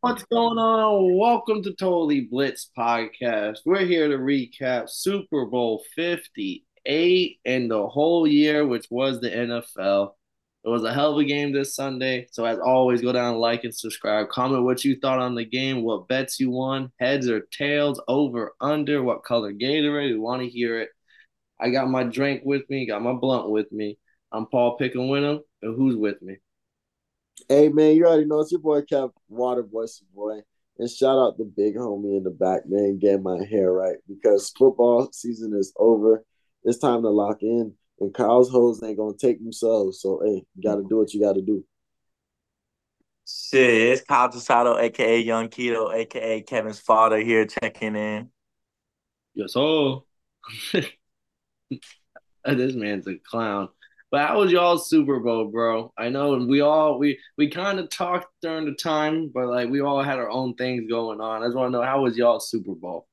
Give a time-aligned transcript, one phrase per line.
[0.00, 1.16] What's going on?
[1.16, 3.58] Welcome to Totally Blitz Podcast.
[3.64, 10.12] We're here to recap Super Bowl 58 and the whole year, which was the NFL.
[10.64, 12.28] It was a hell of a game this Sunday.
[12.30, 14.28] So, as always, go down, like, and subscribe.
[14.28, 18.54] Comment what you thought on the game, what bets you won, heads or tails, over,
[18.60, 20.12] under, what color Gatorade.
[20.12, 20.90] We want to hear it.
[21.58, 23.98] I got my drink with me, got my blunt with me.
[24.30, 26.36] I'm Paul Winham, and who's with me?
[27.48, 30.40] Hey man, you already know it's your boy Kev Water Voice boy.
[30.78, 34.50] And shout out the big homie in the back, man, getting my hair right because
[34.50, 36.24] football season is over.
[36.64, 37.72] It's time to lock in.
[38.00, 40.00] And Kyle's hoes ain't gonna take themselves.
[40.00, 41.64] So hey, you gotta do what you gotta do.
[43.28, 48.28] Shit, it's Kyle Tosado, aka Young Keto, aka Kevin's father here checking in.
[49.34, 50.04] Yes, oh.
[50.72, 50.88] this
[52.74, 53.68] man's a clown.
[54.10, 55.92] But how was y'all Super Bowl, bro?
[55.98, 59.68] I know and we all we we kind of talked during the time, but like
[59.68, 61.42] we all had our own things going on.
[61.42, 63.08] I just want to know how was y'all Super Bowl?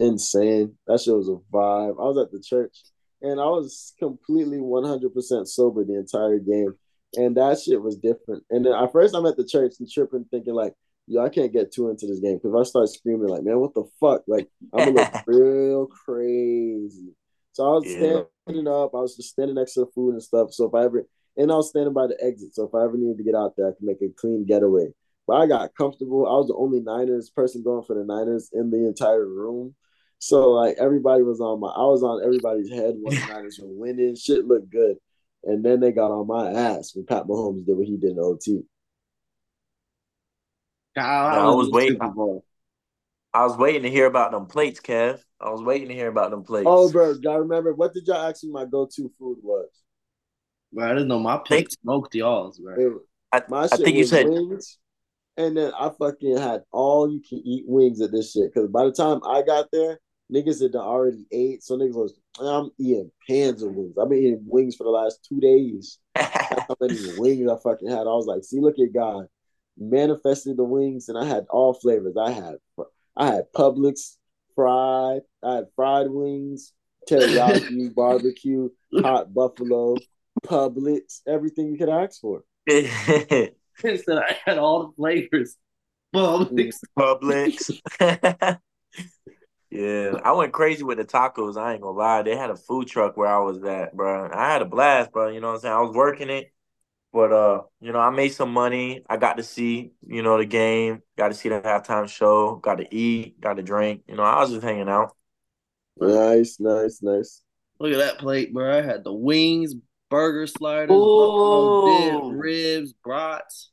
[0.00, 0.76] Insane.
[0.86, 1.98] That shit was a vibe.
[1.98, 2.76] I was at the church
[3.22, 6.74] and I was completely 100% sober the entire game.
[7.16, 8.44] And that shit was different.
[8.50, 10.74] And then at first I'm at the church and tripping, thinking like,
[11.06, 13.74] yo, I can't get too into this game because I start screaming like, man, what
[13.74, 14.22] the fuck?
[14.28, 17.14] Like I'm gonna look real crazy.
[17.58, 18.22] So I was yeah.
[18.46, 18.94] standing up.
[18.94, 20.52] I was just standing next to the food and stuff.
[20.52, 21.04] So if I ever,
[21.36, 22.54] and I was standing by the exit.
[22.54, 24.94] So if I ever needed to get out there, I could make a clean getaway.
[25.26, 26.24] But I got comfortable.
[26.28, 29.74] I was the only Niners person going for the Niners in the entire room.
[30.20, 33.66] So like everybody was on my, I was on everybody's head when the Niners were
[33.66, 34.14] winning.
[34.14, 34.94] Shit looked good.
[35.42, 38.20] And then they got on my ass when Pat Mahomes did what he did in
[38.20, 38.62] OT.
[40.96, 41.98] I was waiting.
[43.34, 45.24] I was waiting to hear about them plates, Kev.
[45.40, 46.66] I was waiting to hear about them plates.
[46.68, 47.72] Oh, bro, I remember.
[47.74, 49.68] What did y'all ask me my go-to food was?
[50.72, 53.00] Bro, I didn't know my plate smoked y'all's, bro.
[53.32, 54.78] I, I think you said wings,
[55.36, 58.52] and then I fucking had all you can eat wings at this shit.
[58.52, 60.00] Because by the time I got there,
[60.32, 61.62] niggas had already ate.
[61.62, 63.96] So niggas was, I'm eating pans of wings.
[64.00, 65.98] I've been eating wings for the last two days.
[66.14, 68.00] That's how many wings I fucking had.
[68.00, 69.26] I was like, see, look at God
[69.78, 72.16] manifested the wings, and I had all flavors.
[72.16, 72.56] I had
[73.16, 74.16] I had Publix
[74.58, 75.20] fried.
[75.44, 76.72] I had fried wings,
[77.08, 79.96] teriyaki, barbecue, hot buffalo,
[80.44, 82.42] Publix, everything you could ask for.
[82.68, 83.52] said
[84.18, 85.56] I had all the flavors.
[86.12, 86.74] Publix.
[86.98, 87.80] Mm.
[88.00, 88.58] Publix.
[89.70, 91.56] yeah, I went crazy with the tacos.
[91.56, 92.22] I ain't gonna lie.
[92.22, 94.28] They had a food truck where I was at, bro.
[94.32, 95.28] I had a blast, bro.
[95.28, 95.74] You know what I'm saying?
[95.74, 96.52] I was working it.
[97.12, 99.02] But uh, you know, I made some money.
[99.08, 102.76] I got to see, you know, the game, got to see the halftime show, got
[102.76, 104.02] to eat, got to drink.
[104.08, 105.16] You know, I was just hanging out.
[105.98, 107.42] Nice, nice, nice.
[107.80, 108.78] Look at that plate, bro.
[108.78, 109.74] I had the wings,
[110.10, 113.70] burger sliders, buffalo dip, ribs, brats.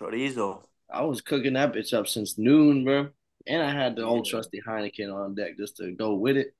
[0.00, 0.64] Chorizo.
[0.90, 3.08] I was cooking that bitch up since noon, bro.
[3.46, 6.54] And I had the old trusty Heineken on deck just to go with it.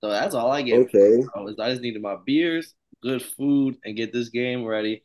[0.00, 0.78] So that's all I get.
[0.80, 1.22] Okay.
[1.34, 5.02] I, was, I just needed my beers, good food, and get this game ready.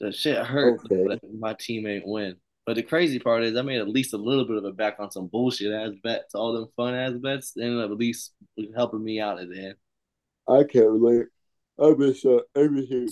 [0.00, 1.18] The shit hurt okay.
[1.38, 2.36] my teammate win.
[2.66, 4.96] But the crazy part is I made at least a little bit of a back
[4.98, 6.34] on some bullshit ass bets.
[6.34, 8.32] All them fun ass bets ended up at least
[8.74, 9.74] helping me out at the end.
[10.48, 11.26] I can't relate.
[11.80, 13.08] I missed uh, everything.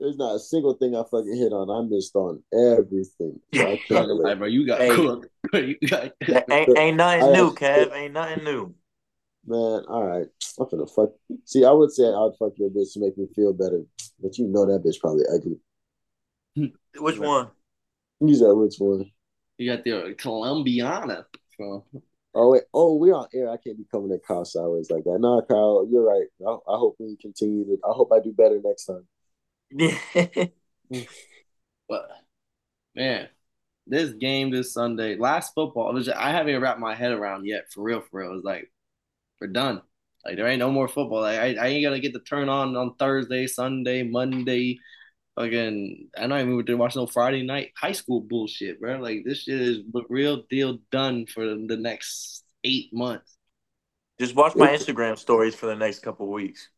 [0.00, 1.70] There's not a single thing I fucking hit on.
[1.70, 3.40] I missed on everything.
[3.54, 4.38] So I can't relate.
[4.38, 4.96] bro, you got hey,
[5.80, 6.12] you got
[6.50, 7.92] ain't, ain't nothing I new, Kev.
[7.94, 8.74] Ain't nothing new.
[9.46, 10.26] Man, all right.
[10.58, 11.10] I'm gonna fuck.
[11.44, 13.82] See, I would say I'd fuck your bitch to make me feel better,
[14.20, 15.58] but you know that bitch probably ugly.
[16.56, 17.02] Hmm.
[17.02, 17.50] Which one?
[18.20, 19.10] You said which one?
[19.58, 21.24] You got the uh, Colombiana.
[21.58, 21.84] So.
[22.34, 23.50] Oh wait, oh we on air.
[23.50, 25.18] I can't be coming at Kyle sideways like that.
[25.20, 26.26] Nah, Kyle, you're right.
[26.46, 27.78] I, I hope we continue to.
[27.84, 29.06] I hope I do better next time.
[31.88, 32.08] but
[32.94, 33.28] man,
[33.86, 37.70] this game this Sunday, last football, I haven't even wrapped my head around yet.
[37.70, 38.70] For real, for real, it's like
[39.42, 39.82] we're done.
[40.24, 41.22] Like there ain't no more football.
[41.22, 44.78] Like I, I ain't gonna get to turn on on Thursday, Sunday, Monday.
[45.34, 48.98] Fucking, I don't even to watch no Friday night high school bullshit, bro.
[48.98, 53.36] Like this shit is the real deal done for the next eight months.
[54.20, 56.68] Just watch my Instagram stories for the next couple weeks.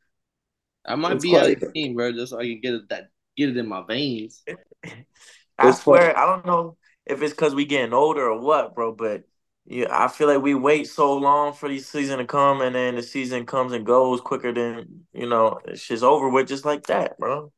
[0.86, 2.88] I might it's be out of the team, bro, just so I can get it
[2.88, 4.42] that get it in my veins.
[5.58, 9.24] I swear, I don't know if it's because we getting older or what, bro, but
[9.66, 12.96] yeah, I feel like we wait so long for the season to come, and then
[12.96, 15.58] the season comes and goes quicker than you know.
[15.64, 17.50] It's just over with, just like that, bro.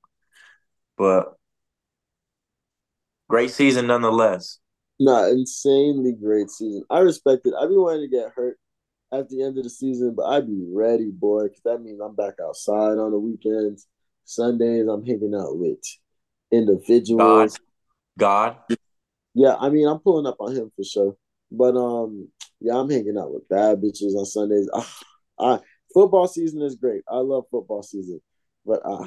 [0.97, 1.35] But
[3.29, 4.59] great season nonetheless.
[5.01, 6.85] Nah, insanely great season.
[6.89, 7.55] I respect it.
[7.61, 8.57] I've been wanting to get hurt
[9.13, 12.15] at the end of the season, but I'd be ready, boy, because that means I'm
[12.15, 13.89] back outside on the weekends.
[14.25, 15.79] Sundays, I'm hanging out with
[16.53, 17.59] individuals.
[18.19, 18.57] God.
[18.69, 18.77] God.
[19.35, 21.17] Yeah, I mean, I'm pulling up on him for sure.
[21.51, 22.29] But um,
[22.61, 24.69] yeah, I'm hanging out with bad bitches on Sundays.
[25.39, 25.61] Ah,
[25.93, 27.03] football season is great.
[27.07, 28.23] I love football season,
[28.65, 29.07] but uh,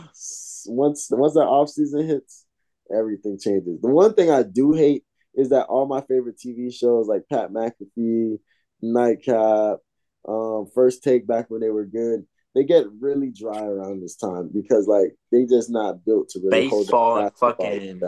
[0.67, 2.45] once once that off season hits,
[2.95, 3.81] everything changes.
[3.81, 5.03] The one thing I do hate
[5.33, 8.37] is that all my favorite TV shows like Pat McAfee,
[8.81, 9.77] Nightcap,
[10.27, 12.25] um, First Take back when they were good,
[12.55, 16.69] they get really dry around this time because like they just not built to really
[16.69, 17.99] baseball hold and fucking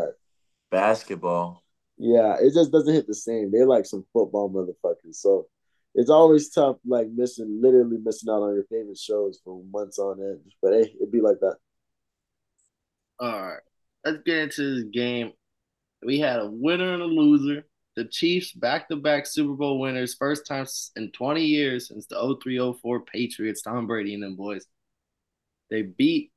[0.69, 1.63] basketball.
[2.03, 3.51] Yeah, it just doesn't hit the same.
[3.51, 5.17] They're like some football motherfuckers.
[5.17, 5.45] So
[5.93, 10.19] it's always tough, like missing, literally missing out on your favorite shows for months on
[10.19, 10.39] end.
[10.63, 11.57] But hey, it'd be like that.
[13.19, 13.59] All right,
[14.03, 15.33] let's get into this game.
[16.03, 17.65] We had a winner and a loser.
[17.95, 20.65] The Chiefs, back to back Super Bowl winners, first time
[20.95, 24.65] in 20 years since the 03 04 Patriots, Tom Brady and them boys.
[25.69, 26.31] They beat,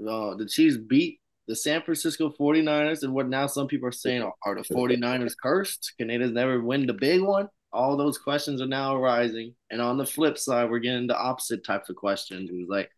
[0.00, 4.22] uh, the Chiefs beat the San Francisco 49ers, and what now some people are saying
[4.22, 5.94] are, are the 49ers cursed?
[5.98, 7.48] Can they just never win the big one?
[7.72, 9.54] All those questions are now arising.
[9.70, 12.48] And on the flip side, we're getting the opposite types of questions.
[12.50, 12.90] It was like,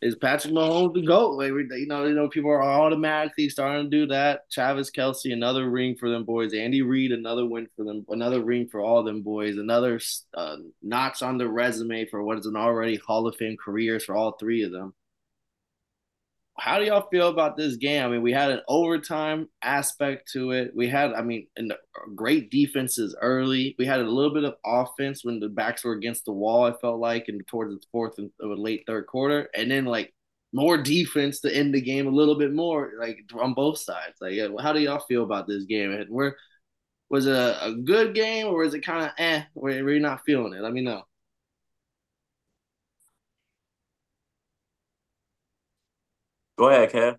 [0.00, 1.32] is Patrick Mahomes the GOAT?
[1.32, 4.48] Like, you know, you know, people are automatically starting to do that.
[4.50, 6.54] Travis Kelce, another ring for them boys.
[6.54, 9.58] Andy Reid, another win for them, another ring for all them boys.
[9.58, 10.00] Another
[10.34, 14.14] uh, notch on the resume for what is an already Hall of Fame careers for
[14.14, 14.94] all three of them
[16.58, 18.04] how do y'all feel about this game?
[18.04, 20.72] I mean, we had an overtime aspect to it.
[20.74, 21.46] We had, I mean,
[22.14, 23.76] great defenses early.
[23.78, 26.64] We had a little bit of offense when the backs were against the wall.
[26.64, 30.12] I felt like, and towards the fourth and late third quarter, and then like
[30.52, 34.16] more defense to end the game a little bit more, like on both sides.
[34.20, 35.92] Like, how do y'all feel about this game?
[35.92, 36.36] And where
[37.10, 39.44] was it a, a good game, or is it kind of eh?
[39.54, 40.60] Where you're not feeling it?
[40.60, 41.02] Let me know.
[46.58, 47.16] Go ahead, Kev.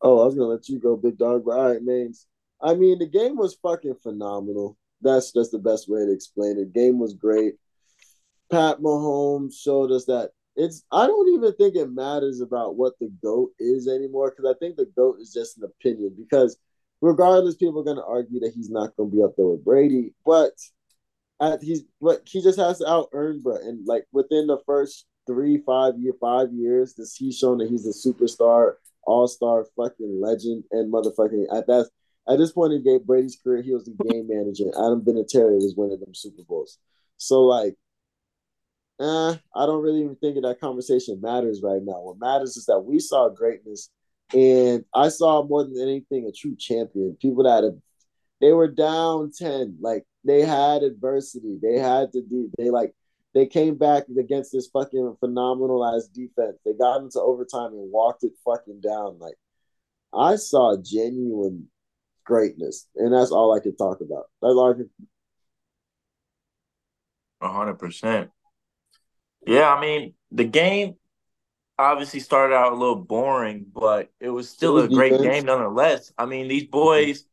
[0.00, 1.44] Oh, I was gonna let you go, big dog.
[1.44, 2.14] But all right, man.
[2.62, 4.78] I mean, the game was fucking phenomenal.
[5.02, 6.72] That's just the best way to explain it.
[6.72, 7.54] Game was great.
[8.50, 10.82] Pat Mahomes showed us that it's.
[10.90, 14.76] I don't even think it matters about what the goat is anymore because I think
[14.76, 16.14] the goat is just an opinion.
[16.16, 16.56] Because
[17.02, 20.52] regardless, people are gonna argue that he's not gonna be up there with Brady, but
[21.38, 23.56] at, he's but he just has to out earn, bro.
[23.56, 27.86] And like within the first three, five year, five years, this he's shown that he's
[27.86, 28.74] a superstar,
[29.04, 31.88] all star, fucking legend, and motherfucking at that
[32.28, 34.68] at this point in Gabe Brady's career, he was the game manager.
[34.76, 36.78] Adam Vinatieri was winning them Super Bowls.
[37.16, 37.74] So like,
[39.00, 42.00] eh, I don't really even think that conversation matters right now.
[42.00, 43.90] What matters is that we saw greatness,
[44.32, 47.16] and I saw more than anything a true champion.
[47.20, 47.76] People that have,
[48.40, 51.58] they were down ten, like they had adversity.
[51.60, 52.50] They had to do.
[52.56, 52.94] They like
[53.34, 56.58] they came back against this fucking phenomenal phenomenalized defense.
[56.64, 59.18] They got into overtime and walked it fucking down.
[59.18, 59.36] Like
[60.14, 61.68] I saw genuine
[62.24, 64.24] greatness, and that's all I could talk about.
[64.40, 64.90] That's all I could.
[67.42, 68.30] hundred percent.
[69.46, 70.96] Yeah, I mean the game
[71.78, 76.12] obviously started out a little boring, but it was still a great game nonetheless.
[76.16, 77.24] I mean, these boys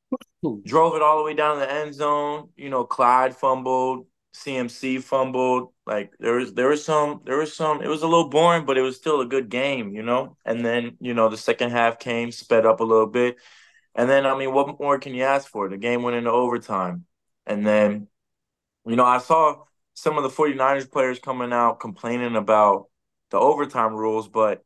[0.64, 2.48] drove it all the way down the end zone.
[2.56, 5.72] You know, Clyde fumbled, CMC fumbled.
[5.86, 8.78] Like there was there was some there was some it was a little boring, but
[8.78, 10.36] it was still a good game, you know.
[10.44, 13.36] And then, you know, the second half came, sped up a little bit.
[13.94, 15.68] And then I mean, what more can you ask for?
[15.68, 17.06] The game went into overtime.
[17.46, 18.08] And then,
[18.86, 19.64] you know, I saw
[19.94, 22.88] some of the 49ers players coming out complaining about
[23.30, 24.64] the overtime rules, but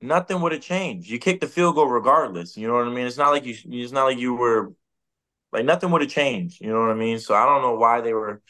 [0.00, 1.08] nothing would have changed.
[1.10, 2.56] You kicked the field goal regardless.
[2.56, 3.06] You know what I mean?
[3.06, 4.72] It's not like you it's not like you were
[5.52, 6.60] like nothing would have changed.
[6.60, 7.18] You know what I mean?
[7.18, 8.42] So I don't know why they were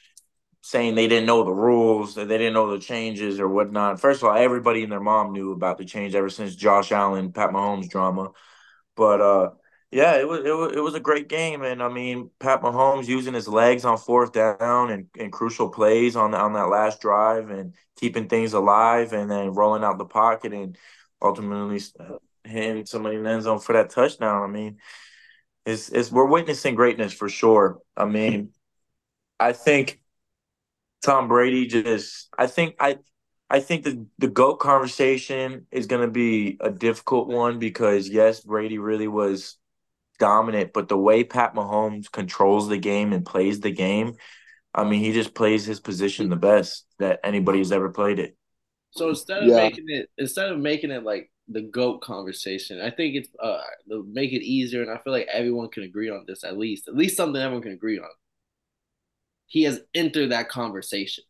[0.62, 4.00] saying they didn't know the rules, that they didn't know the changes or whatnot.
[4.00, 7.32] First of all, everybody and their mom knew about the change ever since Josh Allen,
[7.32, 8.32] Pat Mahomes drama.
[8.96, 9.50] But uh,
[9.90, 13.08] yeah, it was, it was it was a great game, and I mean Pat Mahomes
[13.08, 17.50] using his legs on fourth down and, and crucial plays on on that last drive
[17.50, 20.76] and keeping things alive, and then rolling out the pocket and
[21.22, 21.80] ultimately
[22.44, 24.42] hitting somebody in the end zone for that touchdown.
[24.42, 24.78] I mean,
[25.64, 27.78] it's it's we're witnessing greatness for sure.
[27.96, 28.52] I mean,
[29.38, 29.99] I think
[31.02, 32.98] Tom Brady just I think I
[33.48, 38.40] I think the the GOAT conversation is going to be a difficult one because yes,
[38.40, 39.56] Brady really was
[40.18, 44.14] dominant, but the way Pat Mahomes controls the game and plays the game,
[44.74, 48.36] I mean, he just plays his position the best that anybody's ever played it.
[48.92, 49.56] So instead of yeah.
[49.56, 54.32] making it instead of making it like the goat conversation, I think it's uh make
[54.32, 57.16] it easier, and I feel like everyone can agree on this at least, at least
[57.16, 58.08] something everyone can agree on
[59.50, 61.24] he has entered that conversation.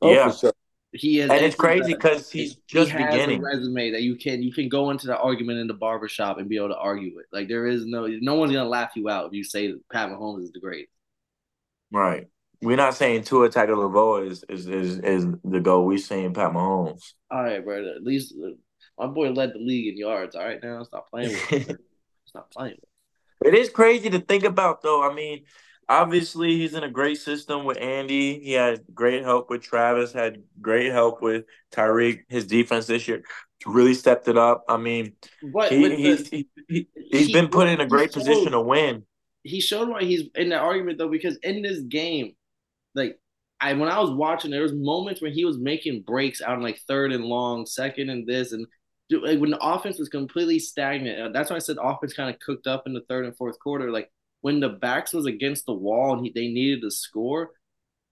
[0.00, 0.32] Oh, yeah.
[0.32, 0.52] Sure.
[0.92, 3.40] He is, and it's crazy because he's just he has beginning.
[3.40, 6.50] a resume that you can you can go into the argument in the barbershop and
[6.50, 7.26] be able to argue it.
[7.32, 10.10] Like there is no no one's gonna laugh you out if you say that Pat
[10.10, 10.88] Mahomes is the great.
[11.90, 12.28] Right.
[12.60, 15.86] We're not saying Tua Tagovailoa is is is is the goal.
[15.86, 17.14] We're saying Pat Mahomes.
[17.30, 17.94] All right, bro.
[17.96, 18.50] At least uh,
[18.98, 20.36] my boy led the league in yards.
[20.36, 21.78] All right, now stop playing with him.
[22.26, 23.54] stop playing with him.
[23.54, 25.02] It is crazy to think about, though.
[25.02, 25.44] I mean,
[26.00, 28.38] obviously he's in a great system with Andy.
[28.40, 30.12] He had great help with Travis.
[30.12, 32.20] Had great help with Tyreek.
[32.28, 33.22] His defense this year
[33.66, 34.64] really stepped it up.
[34.68, 38.20] I mean, But he, he's the, he, has he- been put in a great showed-
[38.24, 39.04] position to win.
[39.44, 42.34] he showed why he's in that argument though, because in this game,
[42.94, 43.18] like
[43.60, 46.62] I when I was watching, there was moments when he was making breaks out in
[46.62, 48.66] like third and long, second and this, and
[49.10, 51.20] like when the offense was completely stagnant.
[51.20, 53.58] uh, That's why I said offense kind of cooked up in the third and fourth
[53.60, 53.90] quarter.
[53.90, 54.10] Like
[54.42, 57.52] when the backs was against the wall and he, they needed to score,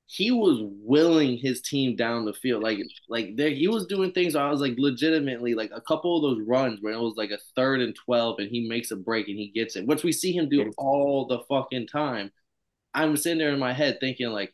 [0.06, 2.62] he was willing his team down the field.
[2.64, 4.34] Like like there, he was doing things.
[4.34, 7.38] I was like legitimately like a couple of those runs where it was like a
[7.54, 10.32] third and twelve and he makes a break and he gets it, which we see
[10.32, 12.32] him do all the fucking time.
[12.94, 14.52] I'm sitting there in my head thinking like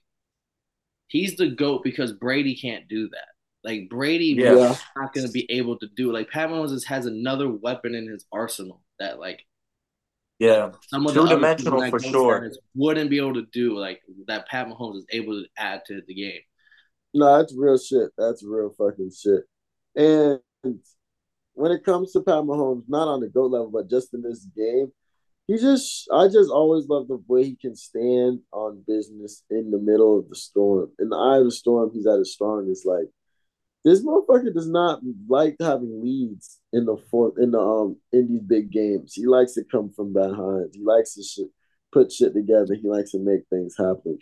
[1.09, 3.29] he's the goat because Brady can't do that.
[3.65, 4.77] Like Brady Yeah.
[4.97, 6.13] not going to be able to do it.
[6.13, 9.45] Like Pat Mahomes has another weapon in his arsenal that like
[10.39, 12.51] Yeah, some of the Two-dimensional for sure.
[12.75, 14.47] wouldn't be able to do like that.
[14.49, 16.41] Pat Mahomes is able to add to the game.
[17.15, 18.11] No, that's real shit.
[18.19, 19.45] That's real fucking shit.
[19.95, 20.41] And
[21.55, 24.47] when it comes to Pat Mahomes, not on the GOAT level, but just in this
[24.55, 24.93] game,
[25.47, 29.79] he just I just always love the way he can stand on business in the
[29.79, 30.91] middle of the storm.
[30.99, 32.85] In the eye of the storm, he's at his strongest.
[32.85, 33.07] Like
[33.87, 38.43] this motherfucker does not like having leads in the fourth in the um in these
[38.43, 39.15] big games.
[39.15, 40.71] He likes to come from behind.
[40.75, 41.47] He likes to shit,
[41.93, 42.75] put shit together.
[42.75, 44.19] He likes to make things happen.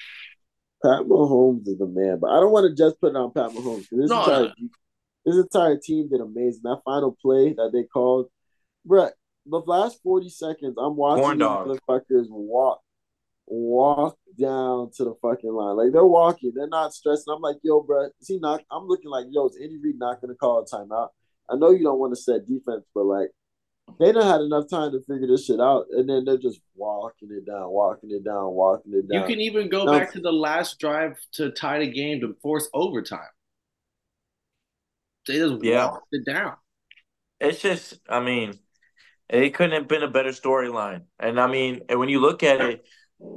[0.84, 3.50] Pat Mahomes is the man, but I don't want to just put it on Pat
[3.52, 4.68] Mahomes because this No, entire no.
[5.24, 6.60] this entire team did amazing.
[6.64, 8.26] That final play that they called,
[8.86, 9.10] bruh,
[9.46, 12.80] the last forty seconds, I'm watching these motherfuckers walk,
[13.46, 15.76] walk down to the fucking line.
[15.76, 17.32] Like they're walking, they're not stressing.
[17.34, 18.62] I'm like, yo, bruh, is he not?
[18.70, 21.08] I'm looking like, yo, is Andy Reid not gonna call a timeout?
[21.50, 23.28] I know you don't want to set defense, but like.
[24.00, 27.28] They don't had enough time to figure this shit out, and then they're just walking
[27.30, 29.20] it down, walking it down, walking it down.
[29.20, 29.92] You can even go No.
[29.92, 33.28] back to the last drive to tie the game to force overtime.
[35.28, 35.90] They just Yeah.
[35.90, 36.56] walked it down.
[37.40, 38.00] it's just.
[38.08, 38.58] I mean,
[39.28, 41.02] it couldn't have been a better storyline.
[41.20, 42.86] And I mean, and when you look at it,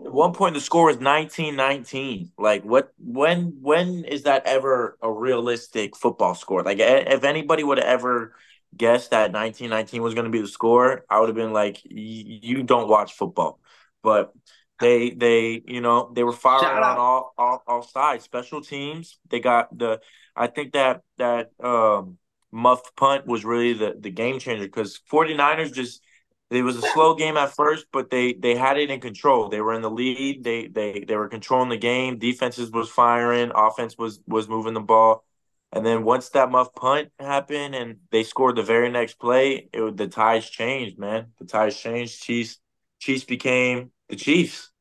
[0.06, 2.32] at one point the score was 19-19.
[2.38, 2.94] Like what?
[2.98, 3.58] When?
[3.62, 6.64] When is that ever a realistic football score?
[6.64, 8.36] Like if anybody would have ever
[8.76, 12.64] guessed that 19-19 was going to be the score, I would have been like, you
[12.64, 13.60] don't watch football.
[14.04, 14.34] But
[14.80, 16.98] they they you know they were firing Shout on out.
[16.98, 18.24] all, all all sides.
[18.24, 19.18] Special teams.
[19.30, 20.00] They got the.
[20.36, 22.18] I think that that um
[22.52, 26.02] muff punt was really the the game changer because 49ers just
[26.50, 29.50] it was a slow game at first, but they they had it in control.
[29.50, 30.44] They were in the lead.
[30.44, 32.20] They they they were controlling the game.
[32.20, 33.52] Defenses was firing.
[33.54, 35.26] Offense was was moving the ball.
[35.74, 39.98] And then once that muff punt happened and they scored the very next play, it
[39.98, 41.34] the ties changed, man.
[41.40, 42.24] The ties changed.
[42.24, 42.60] Chiefs
[43.00, 44.72] Chiefs became the Chiefs.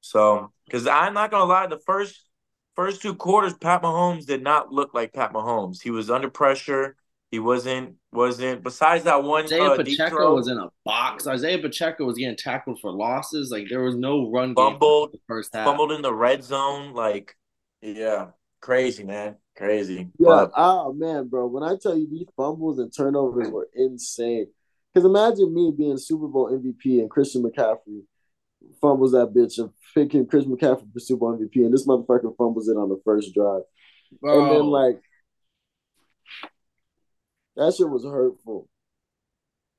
[0.00, 2.28] So, because I'm not gonna lie, the first
[2.74, 5.80] first two quarters, Pat Mahomes did not look like Pat Mahomes.
[5.80, 6.96] He was under pressure.
[7.34, 8.62] He wasn't wasn't.
[8.62, 11.26] Besides that one Isiah uh, deep Pacheco throw, was in a box.
[11.26, 13.50] Isiah Pacheco was getting tackled for losses.
[13.50, 15.66] Like there was no run game Fumbled- in the first half.
[15.66, 16.94] fumbled in the red zone.
[16.94, 17.34] Like,
[17.82, 18.26] yeah,
[18.60, 20.10] crazy man, crazy.
[20.16, 20.28] Yeah.
[20.28, 21.48] But Oh man, bro.
[21.48, 24.46] When I tell you these fumbles and turnovers were insane.
[24.92, 28.02] Because imagine me being Super Bowl MVP and Christian McCaffrey
[28.80, 32.68] fumbles that bitch and picking Christian McCaffrey for Super Bowl MVP, and this motherfucker fumbles
[32.68, 33.62] it on the first drive.
[34.20, 35.00] Bro, And then like
[37.56, 38.68] that shit was hurtful.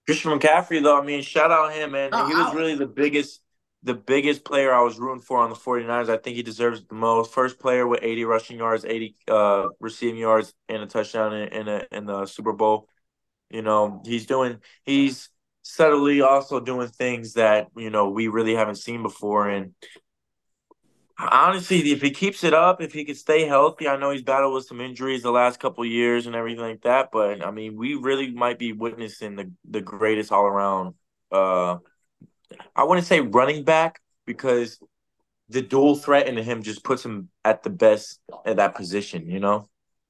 [0.06, 2.12] Christian McCaffrey, though, I mean, shout out him, man.
[2.12, 3.42] No, he was I- really the biggest,
[3.84, 6.10] the biggest player I was rooting for on the 49ers.
[6.10, 7.34] I think he deserves the most.
[7.34, 11.68] First player with 80 rushing yards, 80 uh, receiving yards, and a touchdown in, in,
[11.68, 12.88] a, in the Super Bowl.
[13.50, 15.30] You know, he's doing, he's
[15.62, 19.50] subtly also doing things that, you know, we really haven't seen before.
[19.50, 19.74] And
[21.18, 24.54] honestly, if he keeps it up, if he could stay healthy, I know he's battled
[24.54, 27.10] with some injuries the last couple of years and everything like that.
[27.12, 30.96] But I mean, we really might be witnessing the the greatest all around.
[31.32, 31.78] Uh,
[32.76, 34.80] I wouldn't say running back because
[35.50, 39.30] the dual threat into him just puts him at the best at that position.
[39.30, 39.70] You know,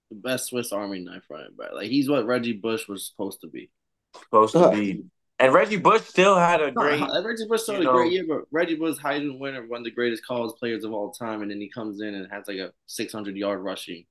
[0.10, 1.74] the best Swiss Army knife running back.
[1.74, 3.70] Like he's what Reggie Bush was supposed to be.
[4.16, 5.04] supposed to be.
[5.38, 7.00] And Reggie Bush still had a great.
[7.00, 9.84] No, Reggie Bush had you a great year, but Reggie Bush Heisman winner, one of
[9.84, 12.58] the greatest college players of all time, and then he comes in and has like
[12.58, 14.06] a 600 yard rushing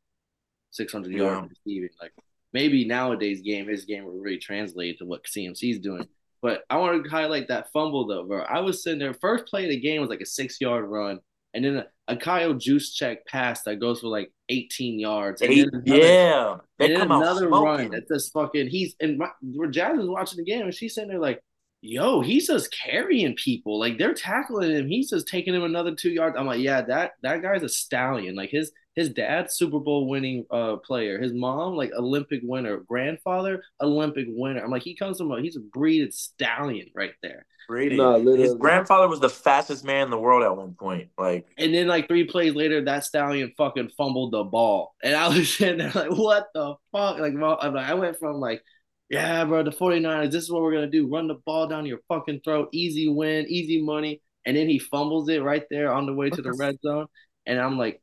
[0.72, 1.18] 600 Yeah.
[1.18, 1.88] yards receiving.
[2.00, 2.12] Like
[2.52, 6.06] maybe nowadays game, his game will really translate to what CMC's doing.
[6.42, 8.42] But I want to highlight that fumble though, bro.
[8.42, 9.14] I was sitting there.
[9.14, 11.20] First play of the game was like a six yard run,
[11.54, 15.42] and then a, a Kyle Juszczyk pass that goes for like 18 yards.
[15.42, 19.18] And Eight, another, yeah, they and come out another run that just fucking he's and
[19.18, 21.40] my, where Jazz was watching the game and she's sitting there like,
[21.80, 23.78] yo, he's just carrying people.
[23.78, 24.88] Like they're tackling him.
[24.88, 26.36] He's just taking him another two yards.
[26.38, 28.34] I'm like, yeah, that that guy's a stallion.
[28.34, 31.20] Like his his dad, Super Bowl winning uh player.
[31.20, 32.78] His mom, like Olympic winner.
[32.78, 34.62] Grandfather, Olympic winner.
[34.62, 37.46] I'm like, he comes from a he's a breeded stallion right there.
[37.66, 37.96] Brady.
[37.96, 41.08] Nah, His grandfather was the fastest man in the world at one point.
[41.16, 44.94] Like, And then like three plays later, that stallion fucking fumbled the ball.
[45.02, 47.18] And I was sitting there like, what the fuck?
[47.18, 47.40] Like, I'm
[47.74, 48.62] like, I went from like,
[49.08, 51.08] yeah, bro, the 49ers, this is what we're gonna do.
[51.08, 54.20] Run the ball down your fucking throat, easy win, easy money.
[54.46, 57.06] And then he fumbles it right there on the way to the red zone.
[57.46, 58.02] And I'm like,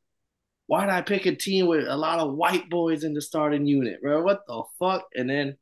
[0.72, 3.66] why did I pick a team with a lot of white boys in the starting
[3.66, 4.24] unit, bro?
[4.24, 5.04] What the fuck?
[5.14, 5.58] And then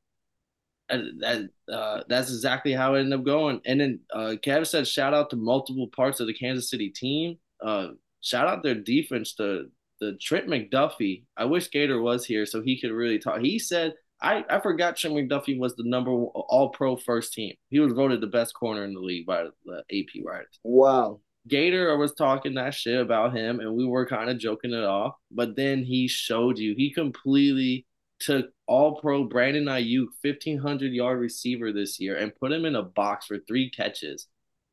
[0.88, 3.60] that uh, that's exactly how it ended up going.
[3.66, 7.40] And then uh, Kev said, shout out to multiple parts of the Kansas City team.
[7.60, 7.88] Uh,
[8.22, 11.24] shout out their defense to the Trent McDuffie.
[11.36, 13.40] I wish Gator was here so he could really talk.
[13.40, 17.56] He said, I, I forgot Trent McDuffie was the number one, all pro first team.
[17.72, 20.60] He was voted the best corner in the league by the AP writers.
[20.64, 21.22] Wow.
[21.50, 25.16] Gator was talking that shit about him, and we were kind of joking it off.
[25.32, 27.86] But then he showed you he completely
[28.20, 32.84] took all pro Brandon Aiyuk, 1500 yard receiver this year, and put him in a
[32.84, 34.28] box for three catches.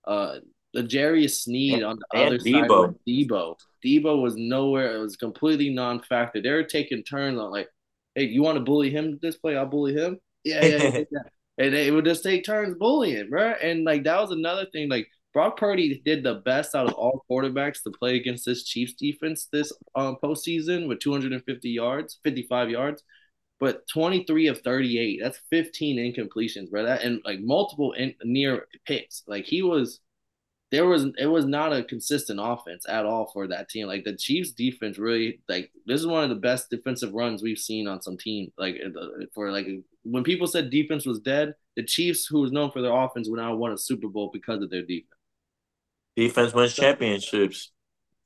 [0.07, 0.37] Uh,
[0.75, 2.89] the Jarius Sneed on the And other side Deebo.
[2.89, 3.57] was Deebo.
[3.85, 4.95] Deebo was nowhere.
[4.97, 6.43] It was completely non-factor.
[6.43, 7.69] They were taking turns on like,
[8.15, 9.57] hey, you want to bully him this play?
[9.57, 10.19] I'll bully him.
[10.45, 11.05] Yeah, yeah, yeah.
[11.11, 11.21] yeah.
[11.59, 13.53] And they would just take turns bullying, bro.
[13.63, 14.91] And like that was another thing.
[14.91, 18.95] Like Brock Purdy did the best out of all quarterbacks to play against this Chiefs
[18.95, 23.03] defense this um, postseason with 250 yards, 55 yards,
[23.61, 25.21] but 23 of 38.
[25.23, 26.87] That's 15 incompletions, bro.
[26.87, 29.25] That and like multiple in, near picks.
[29.27, 30.01] Like he was,
[30.71, 33.89] there was it was not a consistent offense at all for that team.
[33.89, 37.59] Like the Chiefs defense really like this is one of the best defensive runs we've
[37.59, 38.51] seen on some team.
[38.57, 38.81] Like
[39.35, 39.67] for like
[40.03, 43.39] when people said defense was dead, the Chiefs, who was known for their offense, would
[43.39, 45.11] now won a Super Bowl because of their defense.
[46.17, 47.73] Defense wins championships.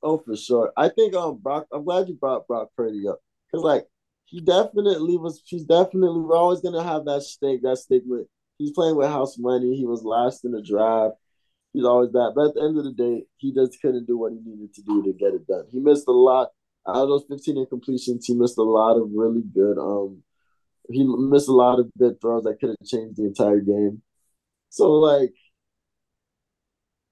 [0.01, 0.71] Oh, for sure.
[0.75, 1.67] I think um Brock.
[1.71, 3.19] I'm glad you brought Brock Purdy up
[3.51, 3.85] because like
[4.25, 5.41] he definitely was.
[5.45, 6.19] He's definitely.
[6.21, 7.61] We're always gonna have that stake.
[7.61, 8.23] That stigma.
[8.57, 9.75] He's playing with house money.
[9.75, 11.15] He was last in the draft.
[11.73, 12.33] He's always that.
[12.35, 14.81] But at the end of the day, he just couldn't do what he needed to
[14.83, 15.65] do to get it done.
[15.71, 16.49] He missed a lot
[16.87, 18.25] out of those 15 incompletions.
[18.25, 19.77] He missed a lot of really good.
[19.77, 20.23] Um,
[20.89, 24.01] he missed a lot of good throws that could have changed the entire game.
[24.69, 25.33] So like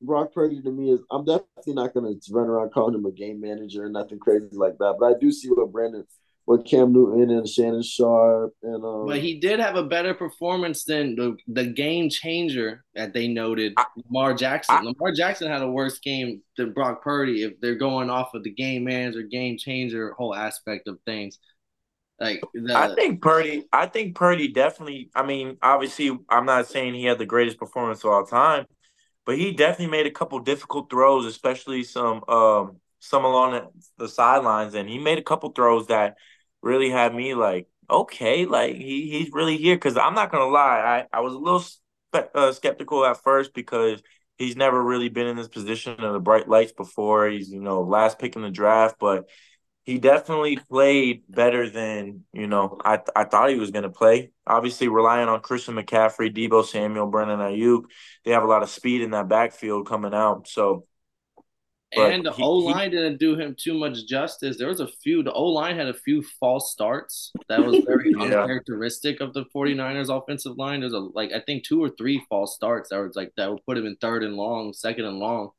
[0.02, 3.42] Brock Purdy to me is I'm definitely not gonna run around calling him a game
[3.42, 4.96] manager or nothing crazy like that.
[5.00, 6.06] But I do see what Brandon,
[6.46, 9.08] what Cam Newton and Shannon Sharpe and um.
[9.08, 13.74] But he did have a better performance than the, the game changer that they noted,
[14.06, 14.76] Lamar Jackson.
[14.76, 18.44] I- Lamar Jackson had a worse game than Brock Purdy if they're going off of
[18.44, 21.40] the game manager, game changer whole aspect of things.
[22.20, 23.66] Like the, I think Purdy.
[23.72, 25.10] I think Purdy definitely.
[25.16, 28.66] I mean, obviously, I'm not saying he had the greatest performance of all time,
[29.30, 33.68] but he definitely made a couple difficult throws, especially some um some along the,
[34.00, 36.16] the sidelines, and he made a couple throws that
[36.64, 39.76] really had me like, okay, like he he's really here.
[39.76, 43.54] Because I'm not gonna lie, I I was a little spe- uh, skeptical at first
[43.54, 44.02] because
[44.40, 47.28] he's never really been in this position of the bright lights before.
[47.28, 49.30] He's you know last pick in the draft, but
[49.90, 54.32] he definitely played better than you know I I thought he was going to play.
[54.46, 57.84] Obviously, relying on Christian McCaffrey, Deebo Samuel, Brandon Aiyuk,
[58.24, 60.48] they have a lot of speed in that backfield coming out.
[60.48, 60.86] So,
[61.96, 64.58] and the he- O line didn't do him too much justice.
[64.58, 68.12] There was a few, the O line had a few false starts that was very
[68.18, 68.24] Yeah.
[68.24, 70.82] uncharacteristic of the 49ers offensive line.
[70.82, 73.66] There's a like I think two or three false starts that was like that would
[73.66, 75.50] put him in third and long, second and long.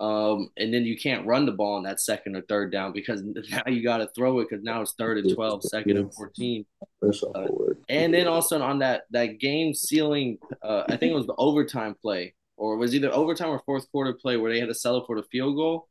[0.00, 3.22] Um, and then you can't run the ball in that second or third down because
[3.50, 6.64] now you got to throw it because now it's third and 12, second and 14.
[7.02, 7.78] That's a whole word.
[7.90, 11.94] And then also on that that game sealing, uh, I think it was the overtime
[12.00, 15.04] play, or it was either overtime or fourth quarter play where they had to settle
[15.04, 15.86] for the field goal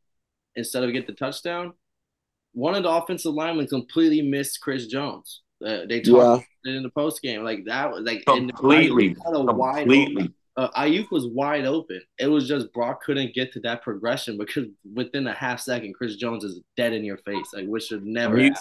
[0.56, 1.74] instead of get the touchdown.
[2.54, 5.41] One of the offensive linemen completely missed Chris Jones.
[5.63, 6.78] Uh, they talked Yeah.
[6.78, 10.34] in the post game like that was like and completely, Aiyuk had a wide completely.
[10.60, 12.02] Uh, Aiyuk was wide open.
[12.17, 16.17] It was just Brock couldn't get to that progression because within a half second, Chris
[16.17, 18.54] Jones is dead in your face, like which should never You,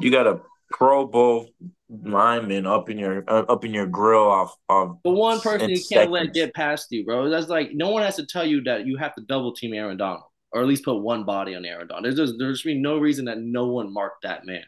[0.00, 0.40] you got a
[0.72, 1.48] Pro Bowl
[1.88, 5.80] lineman up in your uh, up in your grill off of The one person you
[5.88, 7.30] can't let get past you, bro.
[7.30, 9.96] That's like no one has to tell you that you have to double team Aaron
[9.96, 12.04] Donald or at least put one body on Aaron Donald.
[12.04, 14.64] There's just there's really no reason that no one marked that man.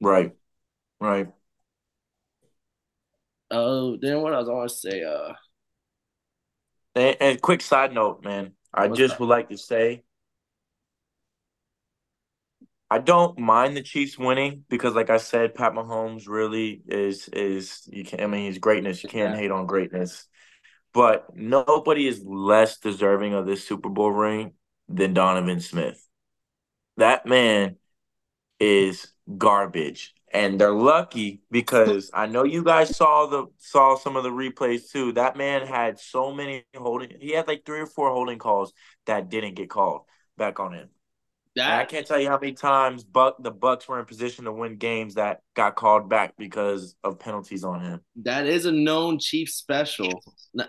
[0.00, 0.32] Right.
[1.00, 1.28] Right.
[3.50, 5.02] Oh, then what I was going to say?
[5.04, 5.34] Uh,
[6.94, 8.52] And, and quick side note, man.
[8.72, 9.20] I just that?
[9.20, 10.04] would like to say
[12.90, 17.88] I don't mind the Chiefs winning because, like I said, Pat Mahomes really is is
[17.92, 19.02] you can I mean he's greatness.
[19.02, 19.38] You can't Yeah.
[19.38, 20.26] hate on greatness.
[20.94, 24.54] But nobody is less deserving of this Super Bowl ring
[24.88, 26.06] than Donovan Smith.
[26.98, 27.76] That man
[28.60, 29.08] is
[29.38, 30.14] garbage.
[30.32, 34.90] And they're lucky because I know you guys saw the saw some of the replays
[34.90, 35.12] too.
[35.12, 38.72] That man had so many holding he had like three or four holding calls
[39.06, 40.02] that didn't get called
[40.36, 40.88] back on him.
[41.56, 44.52] And I can't tell you how many times Buck the Bucks were in position to
[44.52, 48.00] win games that got called back because of penalties on him.
[48.22, 50.22] that is a known Chief special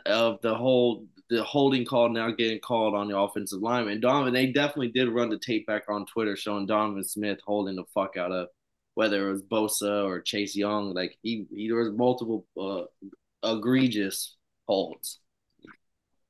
[0.07, 4.01] of the whole the holding call now getting called on the offensive lineman.
[4.01, 7.85] Donovan, they definitely did run the tape back on Twitter showing Donovan Smith holding the
[7.93, 8.47] fuck out of
[8.95, 10.93] whether it was Bosa or Chase Young.
[10.93, 12.83] Like he, he there was multiple uh,
[13.43, 14.35] egregious
[14.67, 15.19] holds.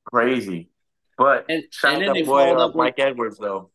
[0.04, 0.70] Crazy.
[1.18, 3.70] But And shout and then they boy followed uh, up with Mike Edwards though.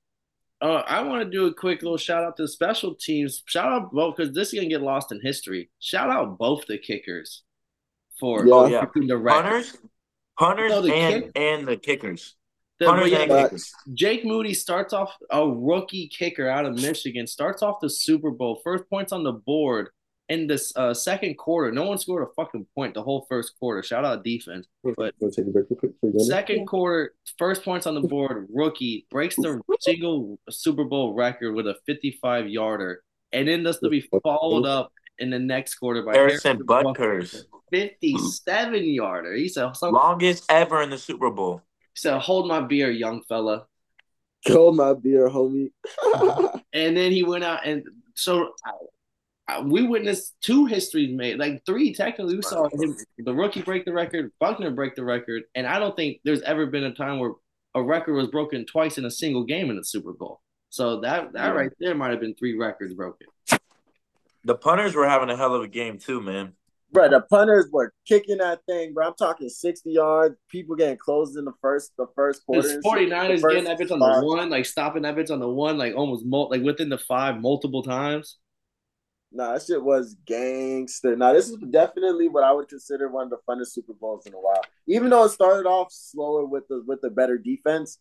[0.59, 3.43] Uh, I want to do a quick little shout out to the special teams.
[3.45, 5.69] Shout out both because this is gonna get lost in history.
[5.79, 7.43] Shout out both the kickers
[8.19, 8.53] for Yeah.
[8.53, 8.85] Oh yeah.
[8.95, 9.43] the record.
[9.43, 9.77] Punters,
[10.39, 12.35] punters No, the and kick- and the kickers.
[12.79, 13.49] The- Punters but yeah, and Facts.
[13.49, 13.73] kickers.
[13.93, 18.61] Jake Moody starts off a rookie kicker out of Michigan, starts off the Super Bowl,
[18.63, 19.89] first points on the board
[20.29, 21.71] in this uh, second quarter.
[21.71, 23.81] No one scored a fucking point the whole first quarter.
[23.81, 24.67] Shout out defense.
[24.83, 26.25] But- Wanna take a break real quick before you go in?
[26.25, 31.67] Second quarter, first points on the board, rookie breaks the single Super Bowl record with
[31.67, 36.13] a 55 yarder, and then that's to be followed up in the next quarter by
[36.13, 39.33] Harrison Butker's 57 yarder.
[39.33, 41.61] He said, some, longest ever in the Super Bowl.
[41.97, 43.65] He said, hold my beer, young fella.
[44.47, 45.71] Hold my beer, homie.
[46.73, 47.83] And then he went out and
[48.13, 48.51] so
[49.47, 52.35] uh, we witnessed two histories made, like three technically.
[52.35, 55.95] We saw him, the rookie break the record, Butker break the record, and I don't
[55.95, 57.31] think there's ever been a time where
[57.73, 60.41] a record was broken twice in a single game in the Super Bowl.
[60.69, 61.53] So that that Yeah.
[61.53, 63.25] right there might have been three records broken.
[64.43, 66.53] The punters were having a hell of a game too, man.
[66.91, 69.07] Bro, the punters were kicking that thing, bro.
[69.07, 70.35] I'm talking 60 yards.
[70.49, 72.67] People getting closed in the first the first quarter.
[72.67, 75.39] The and 49ers The getting that bitch on the one, like stopping that bitch on
[75.39, 78.37] the one, like almost mul- like within the five multiple times.
[79.31, 81.15] Nah, that shit was gangster.
[81.17, 84.33] Now, this is definitely what I would consider one of the funnest Super Bowls in
[84.33, 84.61] a while.
[84.87, 87.99] Even though it started off slower with the with the better defense,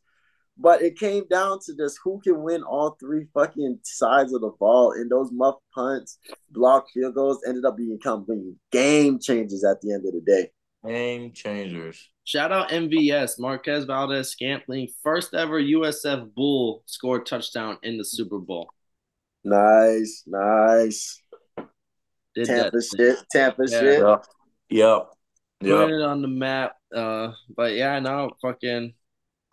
[0.58, 4.50] but it came down to just who can win all three fucking sides of the
[4.58, 4.92] ball.
[4.92, 6.18] And those muff punts,
[6.50, 10.50] block field goals ended up being becoming game changers at the end of the day.
[10.86, 12.08] Game changers.
[12.24, 18.38] Shout out MVS, Marquez Valdes Scantling, first ever USF Bull scored touchdown in the Super
[18.38, 18.68] Bowl.
[19.44, 21.22] Nice, nice.
[22.34, 22.82] Did Tampa that.
[22.96, 23.80] shit, Tampa Yeah.
[23.80, 23.98] shit.
[24.00, 24.24] Yep.
[24.70, 25.08] Yep.
[25.62, 25.88] Yep.
[25.88, 26.76] Put it on the map.
[26.94, 28.94] Uh, but yeah, now fucking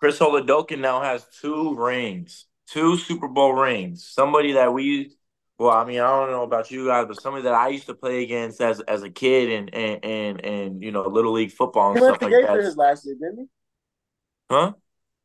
[0.04, 4.06] Chris Oladokun now has two rings, two Super Bowl rings.
[4.06, 5.13] Somebody that we,
[5.58, 7.94] well, I mean, I don't know about you guys, but somebody that I used to
[7.94, 11.92] play against as as a kid and and and, and you know, little league football
[11.92, 12.66] and He went stuff to like Gator that.
[12.66, 13.46] his last year, didn't he?
[14.52, 14.74] Huh?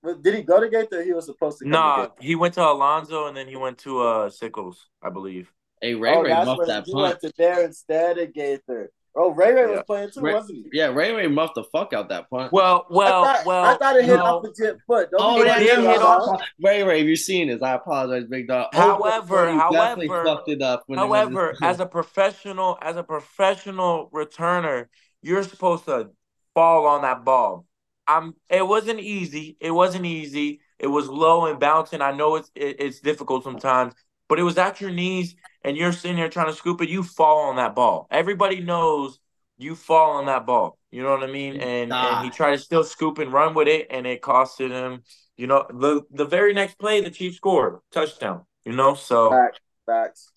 [0.01, 1.01] But Did he go to Gator?
[1.01, 1.64] Or he was supposed to.
[1.64, 2.12] Come Nah, to Gator?
[2.21, 5.53] he went to Alonso and then he went to uh Sickles, I believe.
[5.83, 7.03] hey Ray oh, Ray that's muffed when that he punt.
[7.03, 8.93] went to there instead of Gaither.
[9.21, 10.65] Oh, Ray Ray was playing too, Ray- wasn't he?
[10.73, 12.53] Yeah, Ray Ray muffed the fuck out that punt.
[12.53, 13.65] Well, well, I thought, well.
[13.65, 14.25] I thought it hit no.
[14.25, 15.11] off the tip foot.
[15.11, 16.41] Don't Oh, be that did did hit hit off.
[16.63, 18.69] Ray Ray, if you've seen this, I apologize, big dog.
[18.75, 20.85] Oh, however, you however- fucked it up.
[20.87, 24.87] When it However, was- as a professional, as a professional returner,
[25.21, 26.11] you're supposed to
[26.55, 27.67] fall on that ball.
[28.07, 28.35] I'm.
[28.49, 29.57] It wasn't easy.
[29.61, 30.61] It wasn't easy.
[30.79, 32.01] It was low and bouncing.
[32.01, 33.95] I know it's it, it's difficult sometimes,
[34.29, 36.88] but it was at your knees, and you're sitting there trying to scoop it.
[36.88, 38.07] You fall on that ball.
[38.11, 39.19] Everybody knows
[39.57, 40.79] you fall on that ball.
[40.91, 41.57] You know what I mean?
[41.57, 45.03] And and he tried to still scoop and run with it, and it costed him.
[45.37, 48.45] You know, the the very next play, the Chiefs scored touchdown.
[48.64, 49.31] You know, so.
[49.31, 50.31] Facts, facts.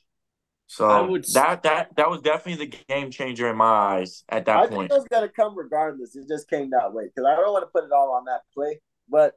[0.67, 4.45] So I would that that that was definitely the game changer in my eyes at
[4.45, 4.91] that I think point.
[4.91, 6.15] it was gonna come regardless.
[6.15, 8.43] It just came that way because I don't want to put it all on that
[8.53, 9.33] play, but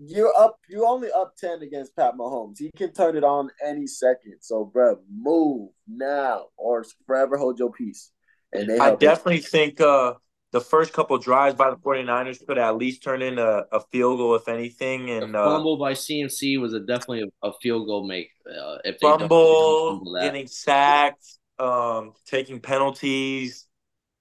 [0.00, 0.56] you're up.
[0.68, 2.58] You only up ten against Pat Mahomes.
[2.58, 4.36] He can turn it on any second.
[4.40, 8.10] So, bro, move now or forever hold your peace.
[8.52, 9.08] And they I helped him.
[9.10, 10.14] definitely think uh,
[10.52, 14.18] the first couple drives by the 49ers could at least turn in a, a field
[14.18, 15.06] goal, if anything.
[15.06, 18.30] the And uh, fumble by CMC was a definitely a, a field goal make.
[18.46, 20.22] Uh, if they fumble, fumble that.
[20.22, 21.24] getting sacked,
[21.58, 23.66] um, taking penalties.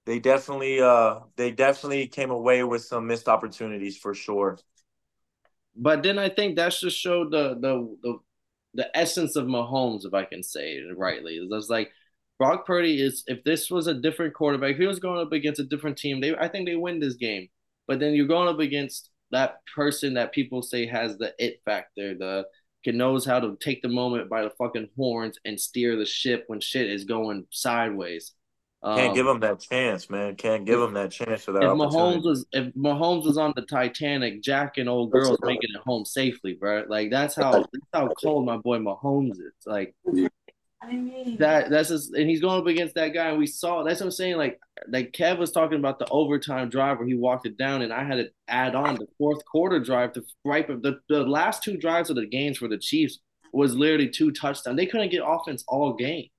[0.05, 4.57] They definitely uh, they definitely came away with some missed opportunities for sure.
[5.75, 8.17] But then I think that just showed the the the,
[8.73, 11.35] the essence of Mahomes, if I can say it rightly.
[11.35, 11.91] It's like
[12.37, 15.59] Brock Purdy is if this was a different quarterback, if he was going up against
[15.59, 17.49] a different team, they I think they win this game.
[17.87, 22.15] But then you're going up against that person that people say has the it factor,
[22.15, 22.45] the
[22.83, 26.45] can knows how to take the moment by the fucking horns and steer the ship
[26.47, 28.33] when shit is going sideways.
[28.83, 30.35] Can't um, give him that chance, man.
[30.35, 31.63] Can't give him that chance for that.
[31.63, 35.81] If Mahomes was if Mahomes was on the Titanic, Jack and old girls making it
[35.81, 36.85] home safely, bro.
[36.87, 39.51] Like that's how that's how cold my boy Mahomes is.
[39.65, 39.95] Like
[40.81, 43.83] I mean that that's just and he's going up against that guy, and we saw
[43.83, 44.37] that's what I'm saying.
[44.37, 47.91] Like like Kev was talking about the overtime drive where he walked it down, and
[47.91, 51.75] I had to add on the fourth quarter drive to right the the last two
[51.75, 53.19] drives of the games for the Chiefs
[53.51, 54.77] was literally two touchdowns.
[54.77, 56.29] They couldn't get offense all game.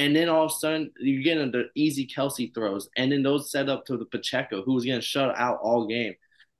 [0.00, 3.50] And then all of a sudden, you're getting the easy Kelce throws, and then those
[3.50, 6.14] set up to the Pacheco, who was getting shut out all game.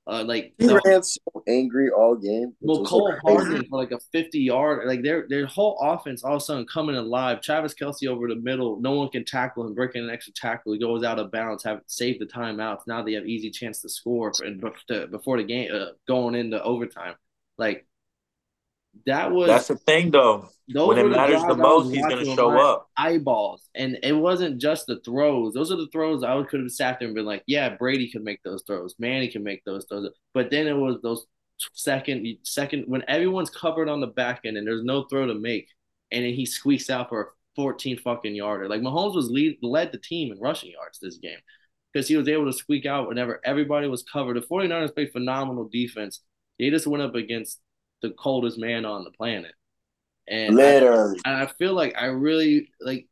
[0.05, 2.53] Uh, like he ran so angry all game.
[2.59, 6.37] Well, Cole Hardman for like a 50 yard, like their their whole offense all of
[6.37, 7.41] a sudden coming alive.
[7.41, 10.73] Travis Kelce over the middle, no one can tackle him, breaking an extra tackle.
[10.73, 12.85] He goes out of bounds, have saved the timeouts.
[12.85, 14.61] Now they have easy chance to score and
[15.09, 17.15] before the game uh, going into overtime.
[17.57, 17.87] Like
[19.05, 20.49] that was that's the thing though.
[20.73, 22.89] When it matters the most, he's gonna show up.
[22.97, 25.53] Eyeballs, and it wasn't just the throws.
[25.53, 28.23] Those are the throws I could have sat there and been like, "Yeah, Brady can
[28.23, 28.95] make those throws.
[28.99, 31.25] Manny can make those throws." But then it was those
[31.73, 35.67] second, second when everyone's covered on the back end and there's no throw to make,
[36.11, 37.25] and then he squeaks out for a
[37.55, 38.69] 14 fucking yarder.
[38.69, 41.39] Like Mahomes was lead led the team in rushing yards this game
[41.91, 44.37] because he was able to squeak out whenever everybody was covered.
[44.37, 46.21] The 49ers played phenomenal defense.
[46.59, 47.59] They just went up against
[48.01, 49.53] the coldest man on the planet.
[50.27, 53.07] And literally, I, and I feel like I really like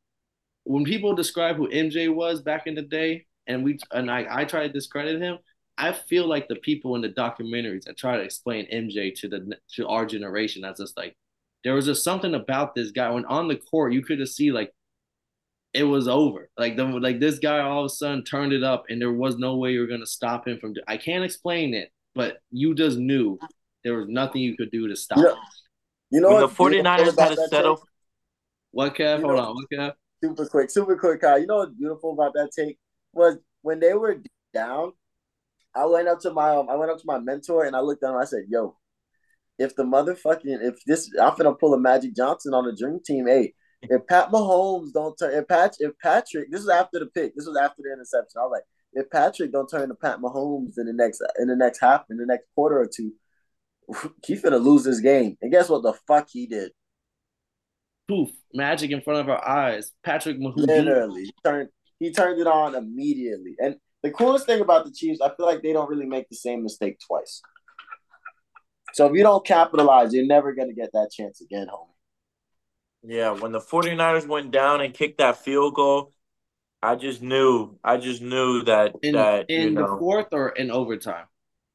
[0.64, 4.46] when people describe who MJ was back in the day, and we and I, I
[4.46, 5.40] try to discredit him.
[5.78, 9.58] I feel like the people in the documentaries that try to explain MJ to the
[9.76, 11.16] to our generation, that's just like
[11.64, 14.52] there was just something about this guy when on the court you could just see
[14.52, 14.72] like
[15.74, 16.50] it was over.
[16.58, 19.38] Like the like this guy all of a sudden turned it up, and there was
[19.38, 20.76] no way you were gonna stop him from.
[20.88, 23.40] I can't explain it, but you just knew
[23.84, 25.18] there was nothing you could do to stop.
[25.18, 25.36] You
[26.12, 26.56] you know when what?
[26.56, 27.78] The 49ers had to settle.
[27.78, 27.86] Take?
[28.72, 29.22] What, Kev?
[29.22, 29.56] Hold know, on.
[29.56, 29.94] What, Kev?
[30.24, 31.40] Super quick, super quick, Kyle.
[31.40, 32.78] You know what's beautiful about that take
[33.14, 34.22] was when they were
[34.54, 34.94] down.
[35.76, 38.02] I went up to my um, I went up to my mentor and I looked
[38.02, 38.14] down.
[38.14, 38.76] and I said, "Yo,
[39.58, 43.28] if the motherfucking if this I'm gonna pull a Magic Johnson on the Dream Team,
[43.28, 47.36] hey, if Pat Mahomes don't turn if Pat if Patrick this was after the pick,
[47.36, 48.40] this was after the interception.
[48.40, 48.64] I was like,
[48.94, 52.18] if Patrick don't turn to Pat Mahomes in the next in the next half in
[52.18, 53.14] the next quarter or two,
[54.26, 55.38] he finna lose this game.
[55.42, 56.72] And guess what the fuck he did?
[58.08, 59.92] Poof, magic in front of our eyes.
[60.04, 60.68] Patrick Mahomes.
[60.68, 61.24] Literally.
[61.24, 63.56] He turned he turned it on immediately.
[63.60, 66.36] And the coolest thing about the Chiefs, I feel like they don't really make the
[66.36, 67.42] same mistake twice.
[68.94, 71.88] So if you don't capitalize, you're never gonna get that chance again, homie.
[73.04, 76.14] Yeah, when the 49ers went down and kicked that field goal,
[76.82, 80.72] I just knew I just knew that in, that in the know, fourth or in
[80.72, 81.26] overtime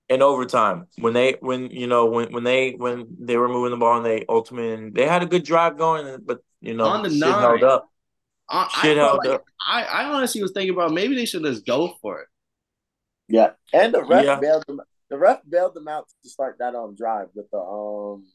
[0.09, 3.77] in overtime when they when you know when when they when they were moving the
[3.77, 7.11] ball and they ultimately they had a good drive going but you know on the
[7.11, 7.89] shit nine, held up
[8.49, 11.43] I, shit I held like, up I, I honestly was thinking about maybe they should
[11.43, 12.29] just go for it
[13.29, 14.39] yeah and the ref yeah.
[14.39, 18.27] bailed them the ref bailed them out to start that um drive with the um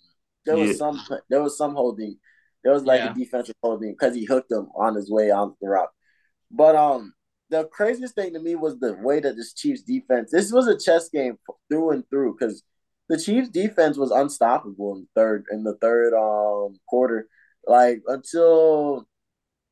[0.46, 0.76] there was yeah.
[0.76, 2.18] some there was some holding
[2.64, 3.12] there was like yeah.
[3.12, 5.90] a defensive holding because he hooked him on his way on the route
[6.50, 7.14] but um
[7.50, 10.32] the craziest thing to me was the way that this Chiefs defense.
[10.32, 11.38] This was a chess game
[11.70, 12.64] through and through because
[13.08, 17.28] the Chiefs defense was unstoppable in third in the third um quarter,
[17.68, 19.08] like until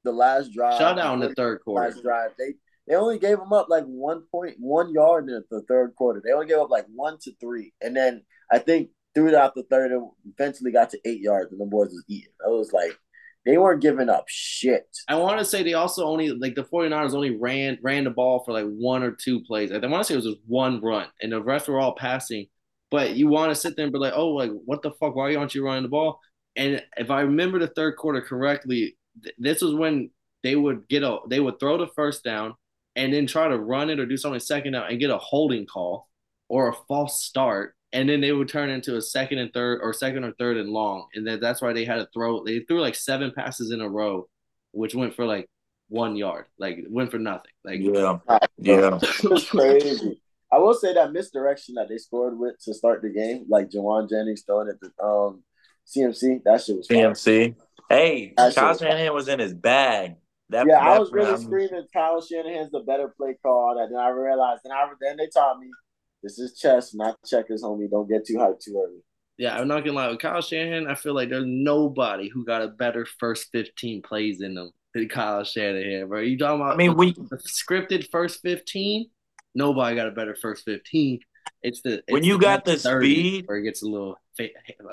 [0.03, 0.79] the last drive.
[0.79, 1.89] Shut down the third quarter.
[1.89, 2.55] Last drive, they
[2.87, 6.21] they only gave them up like one point one yard in the third quarter.
[6.23, 9.91] They only gave up like one to three, and then I think throughout the third,
[9.91, 12.31] it eventually got to eight yards, and the boys was eating.
[12.43, 12.97] I was like
[13.47, 14.85] they weren't giving up shit.
[15.07, 18.43] I want to say they also only like the 49ers only ran ran the ball
[18.43, 19.71] for like one or two plays.
[19.71, 22.47] I want to say it was just one run, and the rest were all passing.
[22.91, 25.15] But you want to sit there and be like, oh, like what the fuck?
[25.15, 26.19] Why aren't you running the ball?
[26.57, 30.09] And if I remember the third quarter correctly, th- this was when
[30.43, 32.53] they would get a they would throw the first down
[32.97, 35.65] and then try to run it or do something second down and get a holding
[35.65, 36.09] call
[36.49, 39.91] or a false start and then they would turn into a second and third or
[39.91, 41.07] second or third and long.
[41.15, 43.89] And then that's why they had to throw they threw like seven passes in a
[43.89, 44.27] row
[44.71, 45.49] which went for like
[45.89, 47.51] one yard like went for nothing.
[47.63, 48.19] Like yeah.
[48.59, 48.99] Yeah.
[49.01, 50.21] it's crazy.
[50.51, 54.07] I will say that misdirection that they scored with to start the game like Jauan
[54.07, 55.43] Jennings throwing at the um
[55.87, 57.55] CMC that shit was CMC
[57.89, 60.15] hey Kyle Shanahan was in his bag.
[60.49, 63.75] That, yeah, that I was really screaming Kyle Shanahan's the better play call.
[63.75, 65.67] That then I realized, and I then they taught me
[66.23, 67.89] this is chess, not checkers, homie.
[67.89, 68.99] Don't get too hyped too early.
[69.37, 70.07] Yeah, I'm not gonna lie.
[70.09, 74.41] With Kyle Shanahan, I feel like there's nobody who got a better first 15 plays
[74.41, 76.21] in them than Kyle Shanahan, bro.
[76.21, 76.73] You talking about?
[76.73, 79.09] I mean, we the scripted first 15.
[79.53, 81.19] Nobody got a better first 15.
[81.61, 84.19] It's the it's when you the got the 30 speed, where it gets a little
[84.35, 84.49] fa-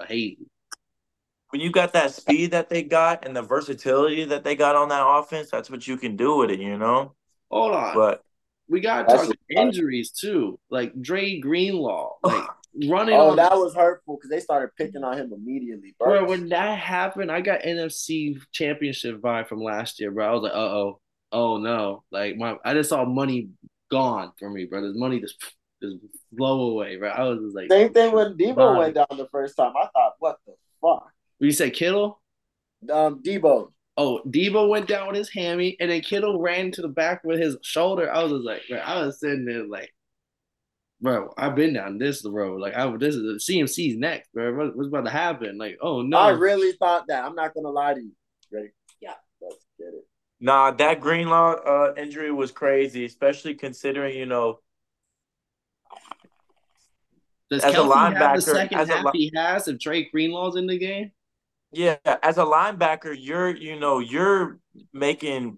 [0.09, 0.47] hazy.
[1.51, 4.89] when you got that speed that they got and the versatility that they got on
[4.91, 7.15] that offense, that's what you can do with it, you know.
[7.51, 8.24] Hold on, But
[8.69, 12.49] we got to talk injuries too, like Dre Greenlaw, like
[12.91, 16.21] running Oh, that was hurtful because they started picking on him immediately, bro.
[16.21, 20.29] Bro, when that happened, I got NFC championship vibe from last year, bro.
[20.29, 21.01] I was like, uh oh,
[21.33, 22.05] oh no.
[22.11, 23.51] Like my I just saw money
[23.91, 24.81] gone for me, bro.
[24.81, 25.37] There's money just
[25.83, 25.97] just
[26.33, 27.09] blow away, bro.
[27.11, 28.79] I was just like Same thing when Deebo Bye.
[28.79, 29.73] went down the first time.
[29.77, 31.11] I thought, what the fuck?
[31.39, 32.21] you said Kittle?
[32.91, 33.71] Um, Deebo.
[33.97, 37.39] Oh, Deebo went down with his hammy, and then Kittle ran to the back with
[37.39, 38.13] his shoulder.
[38.13, 39.95] I was just like, bro, I was sitting there like,
[41.01, 42.61] bro, I've been down this road.
[42.61, 44.53] Like, I this is the CMC's next, bro.
[44.55, 45.59] What, what's about to happen?
[45.59, 47.25] Like, oh no, I really thought that.
[47.25, 48.13] I'm not gonna lie to you.
[48.53, 48.71] Ready?
[49.01, 49.15] Yeah.
[49.41, 50.07] Let's get it.
[50.41, 54.59] nah, that Greenlaw uh, injury was crazy, especially considering you know
[57.51, 60.09] does as a Kelce have the second as a half li- he has if Dre
[60.11, 61.13] Greenlaw's in the game?
[61.75, 64.59] Yeah, as a linebacker, you're you know you're
[64.93, 65.57] making,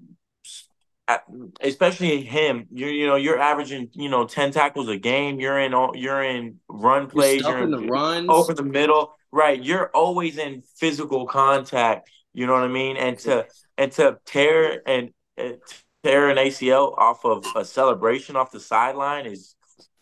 [1.61, 2.66] especially him.
[2.70, 5.40] You're you know you're averaging you know ten tackles a game.
[5.40, 7.42] You're in all you're in run You're plays.
[7.42, 8.29] You're in the runs.
[8.31, 9.62] over the middle, right?
[9.62, 12.11] You're always in physical contact.
[12.33, 12.96] You know what I mean?
[12.96, 15.52] And to and to tear and uh,
[16.02, 19.56] tear an ACL off of a celebration off the sideline is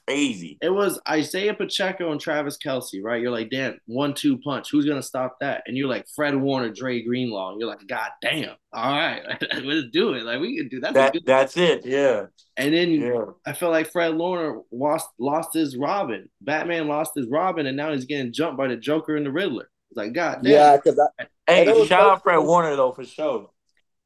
[0.07, 0.59] crazy.
[0.61, 3.21] It was Isiah Pacheco and Travis Kelce, right?
[3.21, 4.71] You're like, damn, one two punch.
[4.71, 5.62] Who's gonna stop that?
[5.67, 7.53] And you're like Fred Warner, Dre Greenlaw.
[7.53, 8.57] And you're like, God damn.
[8.73, 9.23] All right,
[9.62, 10.25] let's do it.
[10.25, 11.27] Like we can do that's That good.
[11.27, 11.87] that's it.
[11.87, 13.25] Yeah, And then yeah.
[13.47, 16.29] I feel like Fred Warner lost lost his Robin.
[16.40, 19.71] Batman lost his Robin, and now he's getting jumped by the Joker and the Riddler.
[19.90, 20.53] It's like, God damn.
[20.53, 20.99] Yeah, because
[21.47, 23.51] Hey, And it shout out Fred Warner though for sure.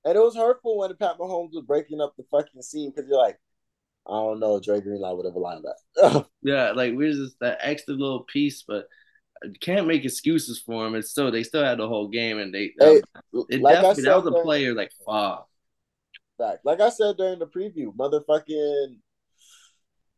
[0.05, 3.19] and it was hurtful when Pat Mahomes was breaking up the fucking scene because you're
[3.19, 3.39] like,
[4.09, 6.27] I don't know, Dre Greenlaw would have aligned that.
[6.43, 8.87] Yeah, like we're just that extra little piece, but
[9.61, 10.95] can't make excuses for him.
[10.95, 13.03] It's still they still had the whole game, and they Hey,
[13.51, 15.49] it like I definitely that was a player like fuck.
[16.39, 16.65] Fact.
[16.65, 18.99] Like I said during the preview, motherfucking.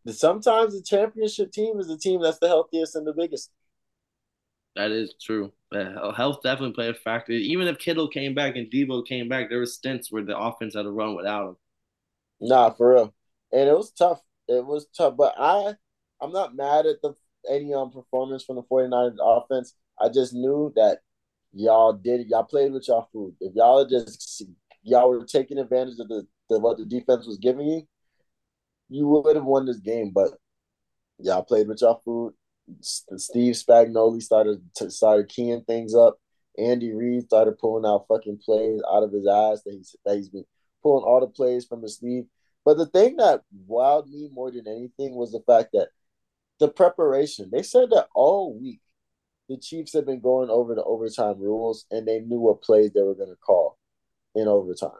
[0.06, 3.50] Sometimes the championship team is the team that's the healthiest and the biggest.
[4.76, 5.52] That is true.
[5.74, 7.32] Uh, Health definitely played a factor.
[7.32, 10.74] Even if Kittle came back and Deebo came back, there were stints where the offense
[10.74, 11.56] had to run without him.
[12.40, 13.14] Nah, for real.
[13.52, 14.20] And it was tough.
[14.48, 15.16] It was tough.
[15.16, 15.74] But I
[16.20, 17.14] I'm not mad at the
[17.48, 19.74] any um performance from the 49ers offense.
[20.00, 20.98] I just knew that
[21.52, 23.34] y'all did y'all played with y'all food.
[23.40, 24.44] If y'all just
[24.82, 27.82] y'all were taking advantage of the, the what the defense was giving you,
[28.88, 30.10] you would have won this game.
[30.14, 30.30] But
[31.18, 32.34] y'all played with y'all food.
[32.80, 36.18] Steve Spagnuolo started to, started keying things up.
[36.58, 40.28] Andy Reid started pulling out fucking plays out of his ass that he's that he's
[40.28, 40.44] been
[40.82, 42.24] pulling all the plays from his sleeve.
[42.64, 45.88] But the thing that wowed me more than anything was the fact that
[46.60, 47.48] the preparation.
[47.50, 48.80] They said that all week
[49.48, 53.02] the Chiefs had been going over the overtime rules and they knew what plays they
[53.02, 53.78] were going to call
[54.36, 54.90] in overtime.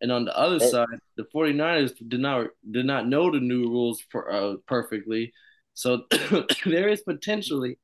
[0.00, 0.70] And on the other Hey.
[0.70, 5.32] side, the 49ers did not did not know the new rules per, uh, perfectly.
[5.74, 6.04] So
[6.64, 7.78] there is potentially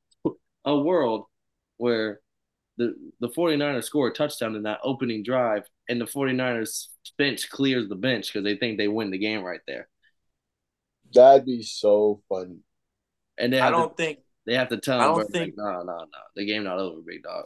[0.64, 1.26] a world
[1.76, 2.20] where
[2.86, 6.86] the the 49ers score a touchdown in that opening drive and the 49ers
[7.18, 9.88] bench clears the bench because they think they win the game right there.
[11.14, 12.58] That'd be so funny.
[13.38, 15.74] And they I don't to, think they have to tell I don't bro, think- like,
[15.74, 16.06] no, no, no.
[16.36, 17.44] The game not over, big dog.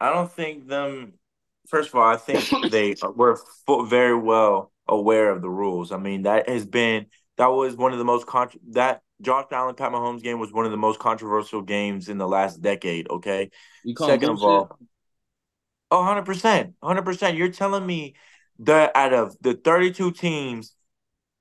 [0.00, 1.14] I don't think them.
[1.68, 3.38] First of all, I think they were
[3.88, 5.92] very well aware of the rules.
[5.92, 7.06] I mean, that has been
[7.38, 10.64] that was one of the most con- that Josh Allen Pat Mahomes game was one
[10.64, 13.08] of the most controversial games in the last decade.
[13.10, 13.50] Okay,
[13.84, 14.78] You Second of all,
[15.90, 16.74] Oh, 100%.
[16.80, 17.36] 100%.
[17.36, 18.14] You're telling me
[18.60, 20.74] that out of the 32 teams,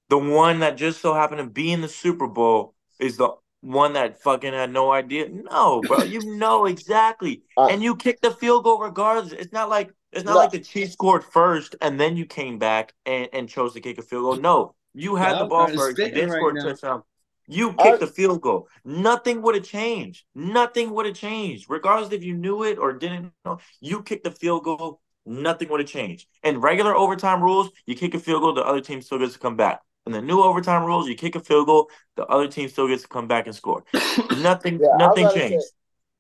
[0.10, 3.94] the one that just so happened to be in the Super Bowl is the one
[3.94, 5.30] that fucking had no idea?
[5.30, 6.04] No, bro.
[6.04, 7.44] You know exactly.
[7.58, 9.34] Uh, and you kicked the field goal regardless.
[9.34, 10.40] It's not like it's not No.
[10.40, 13.98] like the Chiefs scored first and then you came back and, and chose to kick
[13.98, 14.36] a field goal.
[14.38, 14.76] No.
[14.94, 16.70] You had Yeah, the ball first spitting then right a now.
[16.70, 17.04] touchdown.
[17.48, 18.68] You I- kicked the field goal.
[18.86, 20.26] Nothing would have changed.
[20.36, 21.70] Nothing would have changed.
[21.70, 25.02] Regardless if you knew it or didn't know, you kicked the field goal.
[25.26, 26.28] Nothing would have changed.
[26.44, 29.40] In regular overtime rules, you kick a field goal, the other team still gets to
[29.40, 29.82] come back.
[30.06, 33.04] In the new overtime rules, you kick a field goal, the other team still gets
[33.04, 33.86] to come back and score.
[34.42, 35.66] Nothing, Yeah, nothing to say, changed.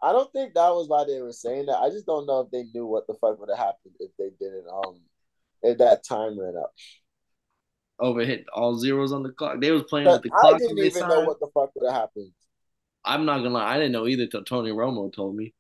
[0.02, 1.78] I don't think that was why they were saying that.
[1.78, 4.30] I just don't know if they knew what the fuck would have happened if they
[4.40, 5.00] didn't um
[5.62, 6.72] if that time ran out.
[8.00, 9.62] Over hit all zeros on the clock.
[9.62, 10.56] They was playing with the clock.
[10.56, 12.32] I didn't when they even know what the fuck would have happened.
[13.06, 15.54] I'm not gonna lie, I didn't know either till Tony Romo told me.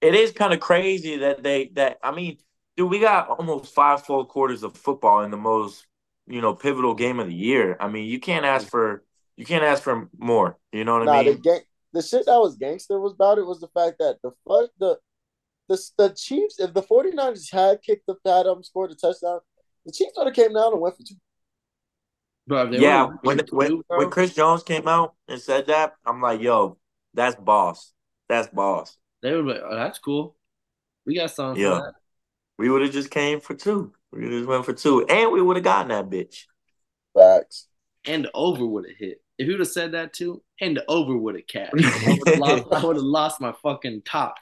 [0.00, 2.38] It is kind of crazy that they that I mean,
[2.76, 5.86] dude, we got almost five full quarters of football in the most
[6.26, 7.76] you know pivotal game of the year.
[7.80, 9.04] I mean, you can't ask for
[9.36, 10.58] you can't ask for more.
[10.72, 11.34] You know what nah, I mean?
[11.34, 14.32] The, ga- the shit that was gangster was about it was the fact that the
[14.46, 14.98] fuck the
[15.68, 19.40] the the Chiefs, if the 49ers had kicked the had um scored a touchdown,
[19.84, 21.14] the Chiefs would have came down and went for two.
[22.46, 26.76] Bro, yeah, when when, when Chris Jones came out and said that, I'm like, yo,
[27.14, 27.92] that's boss.
[28.28, 28.96] That's boss.
[29.22, 30.36] They would be like, oh, that's cool.
[31.06, 31.80] We got something yeah.
[32.58, 33.92] We would have just came for two.
[34.12, 35.04] We just went for two.
[35.06, 36.44] And we would have gotten that bitch.
[37.16, 37.66] Facts.
[38.04, 39.22] And the over would have hit.
[39.38, 41.74] If you would have said that too, and the over would have capped.
[41.84, 42.18] I
[42.84, 44.36] would have lost, my fucking top.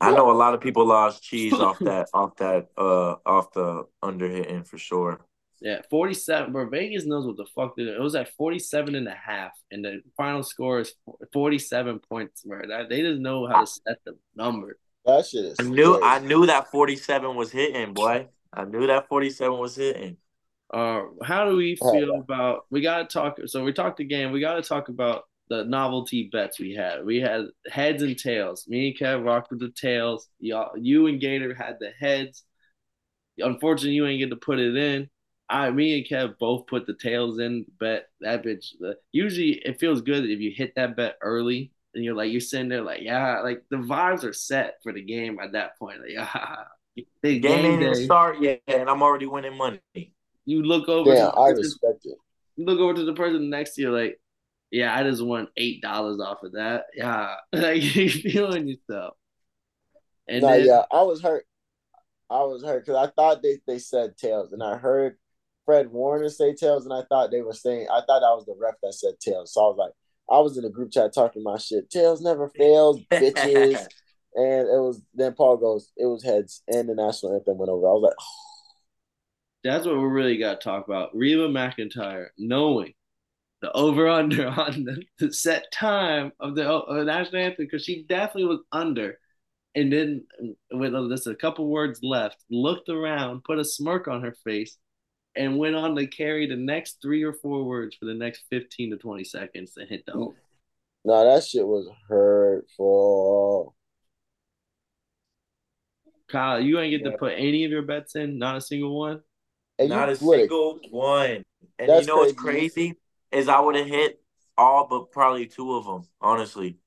[0.00, 3.86] I know a lot of people lost cheese off that, off that, uh, off the
[4.02, 5.20] under hitting for sure.
[5.60, 6.52] Yeah, 47.
[6.52, 9.84] Bro, Vegas knows what the fuck they It was at 47 and a half, and
[9.84, 10.92] the final score is
[11.32, 12.62] 47 points, bro.
[12.66, 14.76] That, they just know how to set the number.
[15.04, 15.56] That shit is.
[15.60, 18.28] I knew, I knew that 47 was hitting, boy.
[18.52, 20.16] I knew that 47 was hitting.
[20.72, 22.64] Uh, how do we feel about?
[22.70, 23.38] We got to talk.
[23.46, 24.32] So we talked again.
[24.32, 27.04] We got to talk about the novelty bets we had.
[27.04, 28.66] We had heads and tails.
[28.68, 30.28] Me and Kev rocked with the tails.
[30.40, 32.44] Y'all, you and Gator had the heads.
[33.38, 35.10] Unfortunately, you ain't get to put it in.
[35.48, 38.68] I, me and Kev both put the tails in bet that bitch.
[38.82, 42.40] Uh, usually, it feels good if you hit that bet early and you're like you're
[42.40, 46.00] sitting there like yeah, like the vibes are set for the game at that point.
[46.00, 46.56] Like yeah,
[47.22, 49.80] the game, game ain't start yet, and I'm already winning money.
[50.46, 51.12] You look over.
[51.12, 52.16] Yeah, I respect it.
[52.56, 54.18] You look over to the person next to you like,
[54.72, 56.86] yeah, I just won eight dollars off of that.
[56.96, 59.14] Yeah, like you feeling yourself.
[60.26, 61.44] And no, then, yeah, I was hurt.
[62.30, 65.18] I was hurt because I thought they, they said tails, and I heard
[65.66, 68.56] Fred Warner say tails, and I thought they were saying I thought I was the
[68.58, 69.52] ref that said tails.
[69.52, 69.92] So I was like,
[70.34, 71.90] I was in a group chat talking my shit.
[71.90, 73.74] Tails never fails, bitches.
[74.34, 77.86] and it was then Paul goes, it was heads, and the national anthem went over.
[77.86, 78.24] I was like, oh.
[79.64, 81.14] that's what we really got to talk about.
[81.14, 82.94] Reba McEntire knowing
[83.62, 87.84] the over under on the, the, set time of the, of the national anthem because
[87.84, 89.18] she definitely was under.
[89.74, 94.08] And then uh, with uh, just a couple words left, looked around, put a smirk
[94.08, 94.76] on her face,
[95.34, 98.90] and went on to carry the next three or four words for the next 15
[98.90, 100.32] to 20 seconds to hit the home.
[100.32, 100.36] Mm.
[101.04, 103.74] No, that shit was hurtful.
[106.28, 107.12] Kyle, you ain't get yeah.
[107.12, 109.20] to put any of your bets in, not a single one.
[109.78, 111.42] And not a single one.
[111.78, 112.96] And That's you know what's crazy
[113.32, 114.20] is I would have hit
[114.56, 116.02] all but probably two of them.
[116.20, 116.78] Honestly,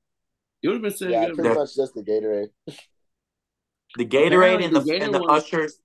[0.62, 2.50] you would have been saying yeah, pretty much just the Gatorade.
[3.98, 5.80] The Gatorade and the, the Gatorade and the Ushers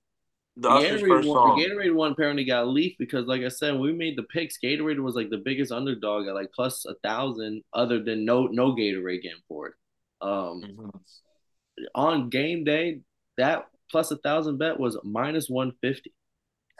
[0.57, 4.17] the, Gatorade one, the Gatorade one apparently got leaked because, like I said, we made
[4.17, 4.57] the picks.
[4.63, 8.75] Gatorade was like the biggest underdog at like plus a thousand, other than no no
[8.75, 9.73] Gatorade getting for it.
[10.21, 10.89] Um, mm-hmm.
[11.95, 13.01] on game day,
[13.37, 16.13] that plus a thousand bet was minus one fifty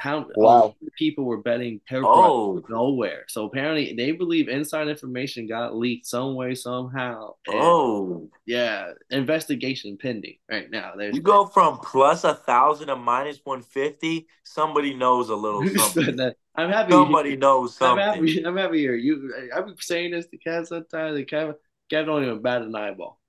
[0.01, 0.75] how wow.
[0.97, 2.63] people were betting oh.
[2.69, 3.25] nowhere.
[3.27, 7.35] So apparently they believe inside information got leaked some way, somehow.
[7.47, 8.27] Oh.
[8.47, 8.93] Yeah.
[9.11, 10.93] Investigation pending right now.
[10.97, 14.27] There's you go from plus a thousand to minus one fifty.
[14.43, 16.19] Somebody knows a little something.
[16.55, 16.93] I'm happy.
[16.93, 18.03] Somebody knows something.
[18.03, 18.43] I'm happy.
[18.43, 18.95] I'm happy here.
[18.95, 21.15] You, I'm saying this to Kev sometimes.
[21.15, 21.53] And Kevin,
[21.91, 23.20] Kevin don't even bat an eyeball.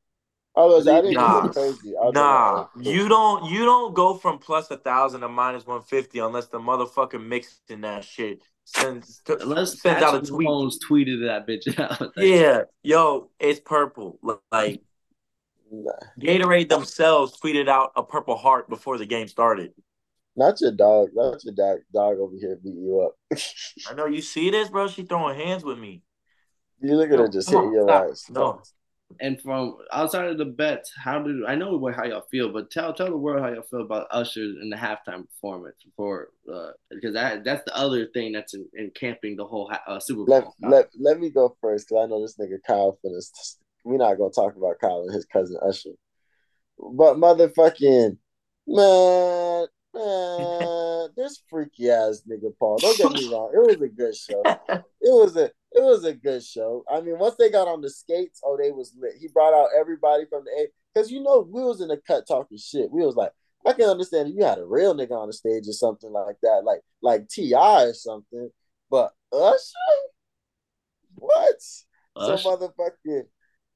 [0.54, 1.94] Oh, was that nah, crazy?
[2.12, 6.48] Nah, you don't you don't go from plus a thousand to minus one fifty unless
[6.48, 8.42] the motherfucker mixing that shit.
[8.64, 10.46] Sends unless sends out a tweet.
[10.46, 12.12] Mahomes tweeted that bitch out.
[12.18, 14.18] yeah, yo, it's purple.
[14.52, 14.82] Like
[15.70, 15.92] nah.
[16.20, 19.72] Gatorade themselves tweeted out a purple heart before the game started.
[20.36, 21.10] Not your dog.
[21.14, 21.78] Not your dog.
[21.92, 23.38] Dog over here beat you up.
[23.88, 24.88] I know you see this, bro.
[24.88, 26.02] She throwing hands with me.
[26.80, 28.24] You look at her just hitting your eyes.
[28.28, 28.62] No,
[29.20, 32.52] and from outside of the bets, how do I know how y'all feel?
[32.52, 36.28] But tell tell the world how y'all feel about Usher in the halftime performance for
[36.52, 40.24] uh, because that that's the other thing that's in, in camping the whole uh, Super
[40.24, 40.54] Bowl.
[40.60, 43.58] Let, let, let me go first because I know this nigga Kyle finished.
[43.84, 45.90] We're not gonna talk about Kyle and his cousin Usher,
[46.78, 48.16] but motherfucking
[48.66, 52.78] man, man, this freaky ass nigga Paul.
[52.78, 54.42] Don't get me wrong, it was a good show.
[55.04, 56.84] It was a it was a good show.
[56.88, 59.14] I mean, once they got on the skates, oh, they was lit.
[59.18, 62.24] He brought out everybody from the A because you know we was in the cut
[62.28, 62.90] talking shit.
[62.90, 63.32] We was like,
[63.66, 66.36] I can understand if you had a real nigga on the stage or something like
[66.42, 67.84] that, like like T.I.
[67.84, 68.50] or something.
[68.90, 69.58] But Usher,
[71.14, 71.56] what?
[72.16, 72.36] Usher.
[72.36, 73.22] So motherfucking,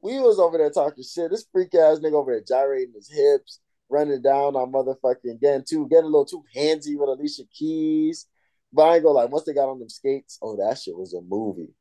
[0.02, 1.30] we was over there talking shit.
[1.30, 5.86] This freak ass nigga over there gyrating his hips, running down on motherfucking getting too
[5.88, 8.26] getting a little too handsy with Alicia Keys.
[8.72, 11.14] But I ain't go like once they got on them skates, oh that shit was
[11.14, 11.72] a movie.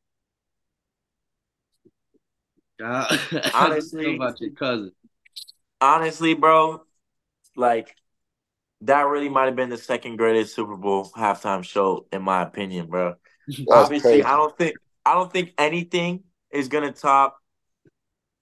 [2.83, 3.17] Uh,
[3.53, 4.91] Honestly- about your cousin.
[5.81, 6.83] Honestly, bro,
[7.55, 7.95] like
[8.81, 12.87] that really might have been the second greatest Super Bowl halftime show, in my opinion,
[12.87, 13.15] bro.
[13.69, 14.23] Obviously, crazy.
[14.23, 14.75] I don't think
[15.05, 17.37] I don't think anything is gonna top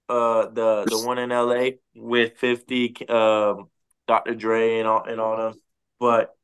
[0.10, 3.70] uh the the one in LA with 50 um
[4.08, 4.36] Dr.
[4.36, 5.54] Dre and all and all them.
[6.00, 6.36] But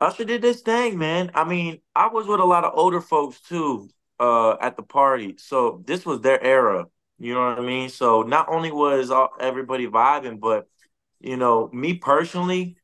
[0.00, 1.30] Usher did this thing, man.
[1.34, 3.88] I mean, I was with a lot of older folks too,
[4.20, 5.36] uh, at the party.
[5.38, 6.86] So this was their era.
[7.18, 7.88] You know what I mean?
[7.88, 10.68] So not only was all, everybody vibing, but
[11.20, 12.76] you know, me personally,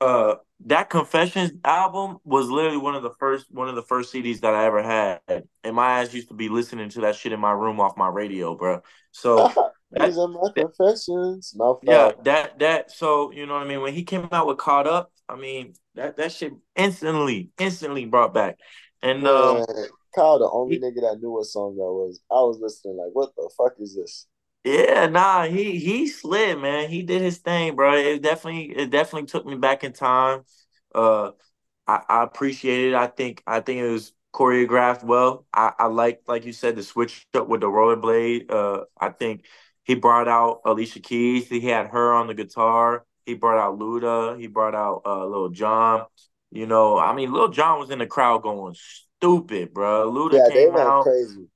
[0.00, 0.34] uh,
[0.66, 4.54] that Confessions album was literally one of the first one of the first CDs that
[4.54, 7.52] I ever had, and my ass used to be listening to that shit in my
[7.52, 8.82] room off my radio, bro.
[9.12, 9.50] So
[9.92, 11.52] These are my confessions.
[11.54, 13.82] No, yeah, that that so you know what I mean.
[13.82, 18.32] When he came out with "Caught Up," I mean that that shit instantly instantly brought
[18.32, 18.56] back,
[19.02, 19.66] and um,
[20.14, 22.20] Kyle, the only nigga that knew what song that was.
[22.30, 24.26] I was listening like, what the fuck is this?
[24.64, 26.88] Yeah, nah, he he slid, man.
[26.88, 27.94] He did his thing, bro.
[27.96, 30.44] It definitely it definitely took me back in time.
[30.94, 31.32] Uh,
[31.86, 32.94] I, I appreciate it.
[32.94, 35.46] I think I think it was choreographed well.
[35.54, 38.50] I I like like you said the switch up with the rollerblade.
[38.52, 39.46] Uh, I think
[39.84, 41.48] he brought out Alicia Keys.
[41.48, 43.04] He had her on the guitar.
[43.26, 44.38] He brought out Luda.
[44.40, 46.06] He brought out uh Lil Jon.
[46.52, 50.10] You know, I mean, Lil Jon was in the crowd going stupid, bro.
[50.12, 50.98] Luda Yeah, they came went out.
[50.98, 51.48] crazy.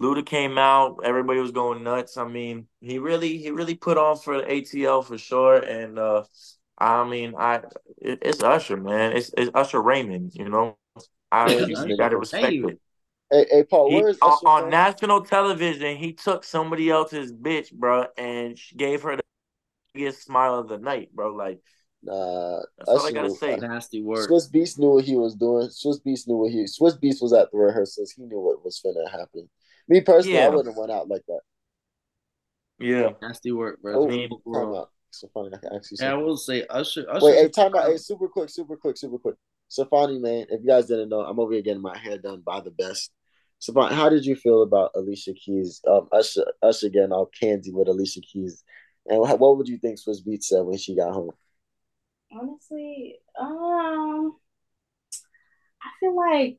[0.00, 0.98] Luda came out.
[1.04, 2.16] Everybody was going nuts.
[2.16, 5.56] I mean, he really he really put on for the ATL for sure.
[5.58, 6.24] And uh,
[6.78, 7.62] I mean, I
[7.98, 9.12] it, it's Usher, man.
[9.12, 10.32] It's it's Usher Raymond.
[10.34, 10.76] You know,
[11.30, 12.68] I you, this you nigga gotta was respect saying.
[12.70, 12.80] it.
[13.30, 14.70] Hey, hey, Paul, He, where is on, Usher on from?
[14.70, 19.22] national television, he took somebody else's bitch, bro, and she gave her the
[19.94, 21.34] biggest smile of the night, bro.
[21.34, 21.60] Like
[22.02, 23.56] Nah, that's all I gotta knew- say.
[23.56, 24.28] Nasty work.
[24.28, 25.68] Swizz Beatz knew what he was doing.
[25.68, 26.64] Swizz Beatz knew what he.
[26.64, 28.10] Swizz Beatz was at the rehearsals.
[28.10, 29.48] He knew what was finna happen.
[29.88, 31.40] Me personally, I wouldn't have went out like that.
[32.78, 34.04] Yeah, Nasty work, bro.
[34.04, 34.90] Oh, mean, out.
[35.10, 36.06] So funny, I can actually.
[36.06, 37.06] I will say Usher.
[37.08, 37.86] Usher Wait, hey, time out.
[37.86, 39.36] Hey, super quick, super quick, super quick.
[39.70, 42.60] Safani, man, if you guys didn't know, I'm over here getting my hair done by
[42.60, 43.12] the best.
[43.60, 45.80] Safani, how did you feel about Alicia Keys?
[45.88, 48.64] Um, Usher, Usher getting all candy with Alicia Keys,
[49.06, 51.30] and what, what would you think Swizz Beatz said when she got home?
[52.32, 54.36] Honestly, um,
[55.80, 56.58] I feel like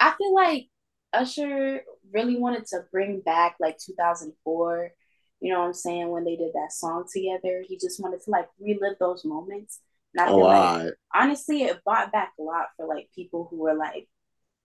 [0.00, 0.69] I feel like
[1.12, 1.82] Usher
[2.12, 4.90] really wanted to bring back like 2004.
[5.40, 6.08] You know what I'm saying?
[6.10, 9.80] When they did that song together, he just wanted to like relive those moments.
[10.14, 13.58] And I feel Oh, like honestly, it brought back a lot for like people who
[13.58, 14.08] were like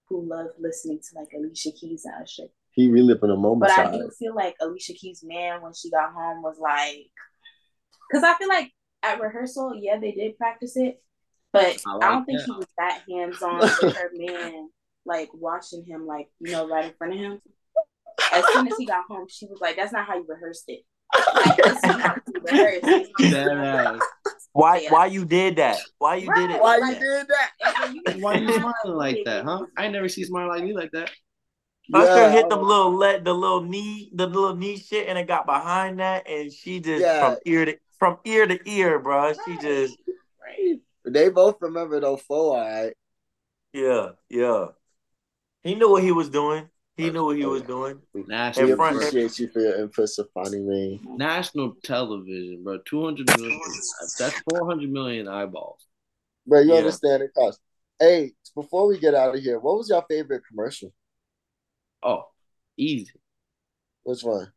[0.10, 2.50] who love listening to like Alicia Keys and Usher.
[2.72, 3.72] He reliving a moment.
[3.72, 7.10] But I do feel like Alicia Keys' man when she got home was like,
[8.10, 8.72] because I feel like
[9.04, 11.02] at rehearsal, yeah, they did practice it,
[11.54, 14.70] but I I, don't think he was that hands on with her man,
[15.06, 17.42] like watching him, like you know, right in front of him.
[18.34, 20.82] As soon as he got home, she was like, "That's not how you rehearsed it.
[21.36, 22.82] Like, this is you rehearse.
[22.84, 24.00] This is how you Dead ass.
[24.54, 24.92] why Yeah.
[24.92, 25.80] why you did that?
[25.98, 26.62] Why you did it?
[26.62, 26.80] Right.
[26.82, 27.00] like that?
[27.00, 27.52] did that?
[27.66, 27.76] And
[28.06, 29.66] then you- Why you smiling like that, huh?
[29.78, 31.12] I ain't never see smiling like you like that.
[31.94, 35.08] Usher Yeah, hit I them was- little let the little knee the little knee shit
[35.08, 37.20] and it got behind that and she just Yeah.
[37.32, 39.34] from ear to from ear to ear, bro.
[39.46, 39.98] She just
[40.44, 40.80] Right.
[41.06, 42.18] They both remember though.
[42.18, 42.94] Four, all right.
[43.74, 44.68] yeah yeah.
[45.66, 46.70] He knew what he was doing.
[46.96, 48.00] He knew what he was doing.
[48.14, 51.18] National, We front- appreciate you for your input, Safani, man.
[51.18, 52.78] national television, bro.
[52.86, 53.60] Two hundred million.
[54.20, 55.88] That's four hundred million eyeballs.
[56.46, 56.78] Bro, you Yeah.
[56.78, 57.60] understand the cost.
[58.00, 60.94] Hey, before we get out of here, what was your favorite commercial?
[62.04, 62.26] Oh,
[62.78, 63.12] easy.
[64.04, 64.54] Which one?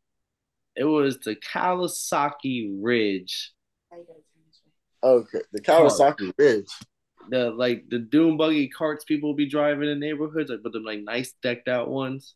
[0.76, 3.54] It was the Kawasaki Ridge.
[5.02, 6.68] Okay, the Kawasaki Ridge.
[7.30, 11.00] The like the doom buggy carts people be driving in neighborhoods, like but them like
[11.00, 12.34] nice decked out ones.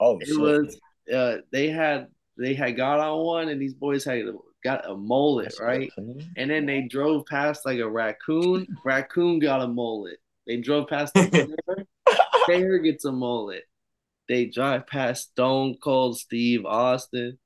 [0.00, 0.38] Oh, It shit.
[0.38, 0.78] was
[1.12, 4.24] uh they had they had got on one and these boys had
[4.64, 5.90] got a mullet, right?
[6.36, 8.66] And then they drove past like a raccoon.
[8.84, 10.18] Raccoon got a mullet.
[10.46, 11.28] They drove past the
[11.66, 12.16] bear.
[12.46, 13.64] bear gets a mullet.
[14.28, 17.38] They drive past Stone Cold Steve Austin.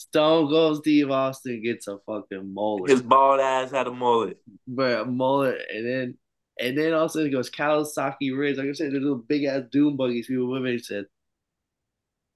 [0.00, 2.90] Stone Cold Steve Austin gets a fucking mullet.
[2.90, 4.38] His bald ass had a mullet.
[4.66, 6.18] but a mullet, and then
[6.58, 8.56] and then also it goes Kawasaki Ridge.
[8.56, 11.04] Like I said, the little big ass doom buggies people with me said,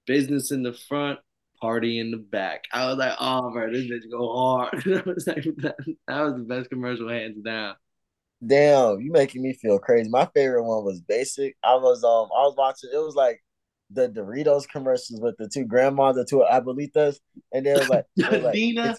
[0.05, 1.17] business in the front,
[1.59, 2.65] party in the back.
[2.71, 4.83] I was like, oh bro, this bitch go hard.
[4.85, 5.75] that, was like, that,
[6.07, 7.73] that was the best commercial hands down.
[8.45, 10.07] Damn, you making me feel crazy.
[10.07, 11.57] My favorite one was basic.
[11.63, 13.41] I was um I was watching it was like
[13.95, 17.19] the Doritos commercials with the two grandmas, the two abuelitas,
[17.53, 18.95] and they was like, it was like Dina,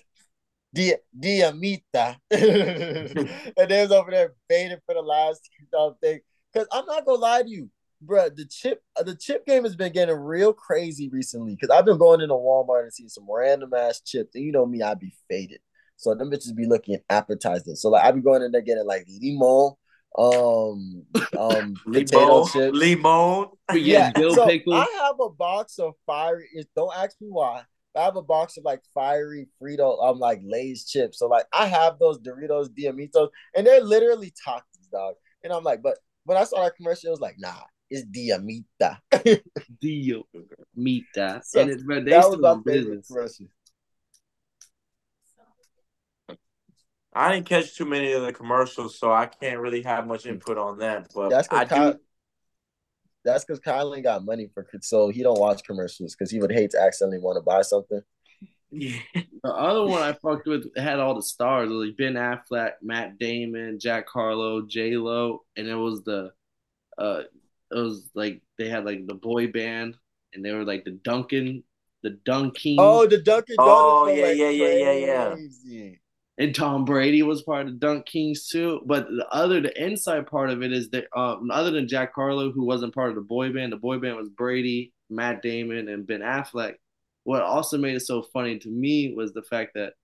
[0.74, 2.16] Dia Diamita.
[2.30, 6.20] and they was over there fading for the last um, thing.
[6.54, 7.70] Cause I'm not gonna lie to you.
[8.00, 11.84] bro, the chip uh, the chip game has been getting real crazy recently because I've
[11.84, 14.94] been going into Walmart and seeing some random ass chips, and you know me, I
[14.94, 15.60] be faded.
[15.96, 17.74] So them bitches be looking appetizing.
[17.74, 19.74] So like I be going in there getting like limon,
[20.16, 21.04] um,
[21.36, 22.76] um, potato Limon, chips.
[22.76, 23.46] limon.
[23.74, 24.76] Yeah, dill so pickles.
[24.76, 26.48] I have a box of fiery.
[26.74, 27.62] Don't ask me why.
[27.94, 31.18] but I have a box of like fiery Frito, um, like Lay's chips.
[31.18, 35.14] So like I have those Doritos Diamitos, and they're literally toxic, dog.
[35.44, 38.98] And I'm like, but when I saw that commercial, it was like, nah, it's Diamita.
[39.84, 41.04] Diamita.
[41.14, 41.46] that.
[41.46, 43.06] So, and it's but they that was my favorite business.
[43.08, 43.46] commercial.
[47.16, 50.58] I didn't catch too many of the commercials, so I can't really have much input
[50.58, 51.08] on that.
[51.14, 51.92] But That's I because Kyle.
[51.94, 51.98] do.
[53.24, 56.70] That's because Kyle got money for so he don't watch commercials because he would hate
[56.72, 58.02] to accidentally want to buy something.
[58.70, 58.98] Yeah.
[59.42, 63.78] The other one I fucked with had all the stars, like Ben Affleck, Matt Damon,
[63.78, 66.32] Jack Harlow, J Lo, and it was the,
[66.98, 67.22] uh,
[67.70, 69.96] it was like they had like the boy band,
[70.34, 71.62] and they were like the Duncan,
[72.02, 73.72] the Dunkings, Oh, the Dunkin' Donuts.
[73.72, 75.30] Oh, one yeah, went yeah, yeah, yeah, yeah.
[75.30, 76.00] crazy.
[76.38, 78.80] And Tom Brady was part of DunKings too.
[78.84, 82.52] But the other, the inside part of it is that, um, other than Jack Harlow,
[82.52, 86.06] who wasn't part of the boy band, the boy band was Brady, Matt Damon, and
[86.06, 86.74] Ben Affleck.
[87.24, 89.94] What also made it so funny to me was the fact that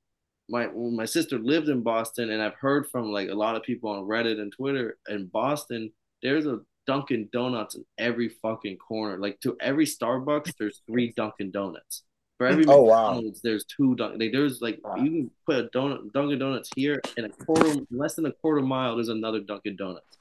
[0.49, 3.91] my my sister lived in Boston, and I've heard from like a lot of people
[3.91, 9.19] on Reddit and Twitter in Boston, there's a Dunkin' Donuts in every fucking corner.
[9.19, 12.03] Like to every Starbucks, there's three Dunkin' Donuts.
[12.43, 13.23] For every Oh, wow.
[13.43, 14.19] There's two Dunkin'.
[14.21, 14.97] Like there's like Wow.
[14.97, 18.63] you can put a donut Dunkin' Donuts here, and a quarter less than a quarter
[18.63, 20.19] mile, there's another Dunkin' Donuts.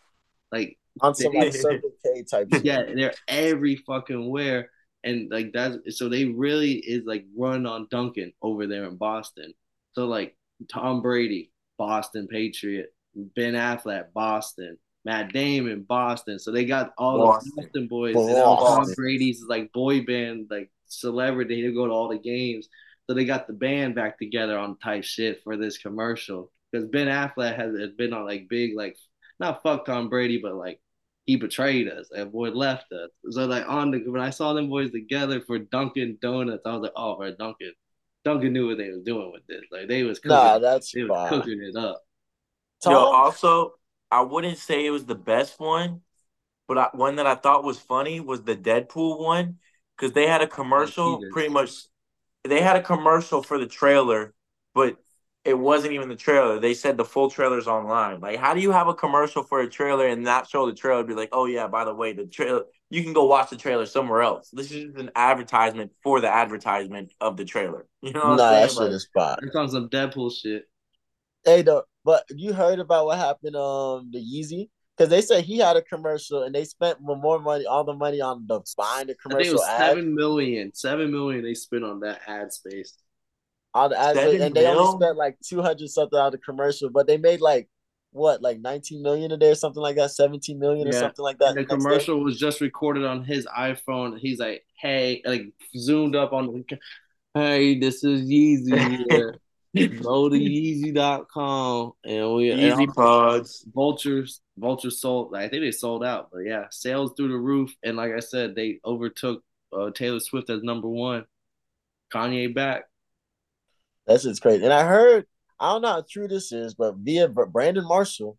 [0.51, 2.65] Like On some like Circle K type shit.
[2.65, 4.69] yeah, they're every fucking where.
[5.03, 9.53] And like that's so they really is like run on Dunkin' over there in Boston.
[9.93, 10.35] So like
[10.71, 12.93] Tom Brady, Boston Patriot,
[13.35, 16.37] Ben Affleck, Boston, Matt Damon, Boston.
[16.37, 17.51] So they got all Boston.
[17.55, 18.15] the Boston boys.
[18.15, 22.67] And now Tom Brady's like boy band, like celebrity to go to all the games.
[23.09, 26.51] So they got the band back together on type shit for this commercial.
[26.71, 28.97] Because Ben Affleck has has been on like big like
[29.39, 30.79] not fuck Tom Brady, but like
[31.25, 32.09] he betrayed us.
[32.11, 33.09] That boy left us.
[33.31, 36.81] So like on the when I saw them boys together for Dunkin' Donuts, I was
[36.83, 37.73] like, oh, bro, Dunkin',
[38.23, 39.63] Dunkin' knew what they was doing with this.
[39.71, 41.29] Like they was cooking, Nah, that's they was fine.
[41.29, 42.01] cooking it up.
[42.85, 43.73] Yo, also,
[44.09, 46.01] I wouldn't say it was the best one,
[46.67, 49.59] but I, one that I thought was funny was the Deadpool one
[50.01, 51.21] because they had a commercial.
[51.31, 51.71] Pretty much,
[52.43, 54.33] they had a commercial for the trailer,
[54.73, 54.97] but
[55.45, 56.59] it wasn't even the trailer.
[56.59, 58.19] They said the full trailer's online.
[58.19, 61.03] Like, how do you have a commercial for a trailer and not show the trailer?
[61.03, 62.63] Be like, oh yeah, by the way, the trailer.
[62.89, 64.49] You can go watch the trailer somewhere else.
[64.51, 67.85] This is an advertisement for the advertisement of the trailer.
[68.03, 68.77] You know what nah, I'm that saying?
[68.77, 69.37] shit Like, is fine.
[69.43, 70.63] It's on some Deadpool shit.
[71.45, 74.69] Hey, though, but you heard about what happened um the Yeezy?
[75.01, 78.21] Because they said he had a commercial and they spent more money, all the money
[78.21, 80.71] on the buying the I think it was ad, seven million.
[80.75, 82.93] Seven million they spent on that ad space.
[83.73, 84.79] all the ads, Seven and they mil?
[84.79, 87.67] only spent like two hundred something on the commercial, but they made like
[88.11, 91.39] what, like nineteen million a day or something like that, seventeen million or something like
[91.39, 91.55] that.
[91.55, 91.77] the next day?
[91.77, 94.19] commercial was just recorded on his iPhone.
[94.19, 96.77] He's like, "Hey," like zoomed up on the,
[97.33, 99.35] "Hey, this is Yeezy
[99.73, 99.87] here.
[99.87, 103.65] Go to Yeezy.com and we and Easy also pods.
[103.73, 105.35] Vultures, Vultures sold.
[105.35, 107.73] I think they sold out, but yeah, sales through the roof.
[107.83, 109.43] And like I said, they overtook
[109.73, 111.25] uh, Taylor Swift as number one.
[112.13, 112.83] Kanye back.
[114.05, 114.63] That's shit's crazy.
[114.63, 115.25] And I heard,
[115.59, 118.37] I don't know how true this is, but via Brandon Marshall,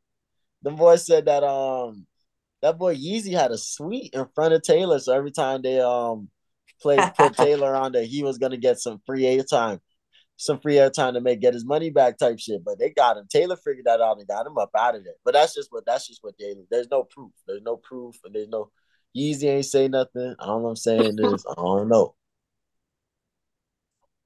[0.63, 2.07] the boy said that um
[2.61, 6.29] that boy Yeezy had a suite in front of Taylor, so every time they um
[6.81, 9.81] played put Taylor on there, he was gonna get some free airtime,
[10.37, 12.65] some free airtime to make get his money back type shit.
[12.65, 13.27] But they got him.
[13.31, 15.15] Taylor figured that out and got him up out of there.
[15.25, 16.55] But that's just what that's just what they.
[16.71, 17.33] There's no proof.
[17.47, 18.71] There's no proof, and there's no
[19.17, 20.35] Yeezy ain't say nothing.
[20.39, 22.15] All I'm saying is I don't know.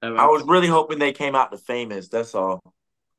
[0.03, 2.09] I was really hoping they came out the famous.
[2.09, 2.61] That's all.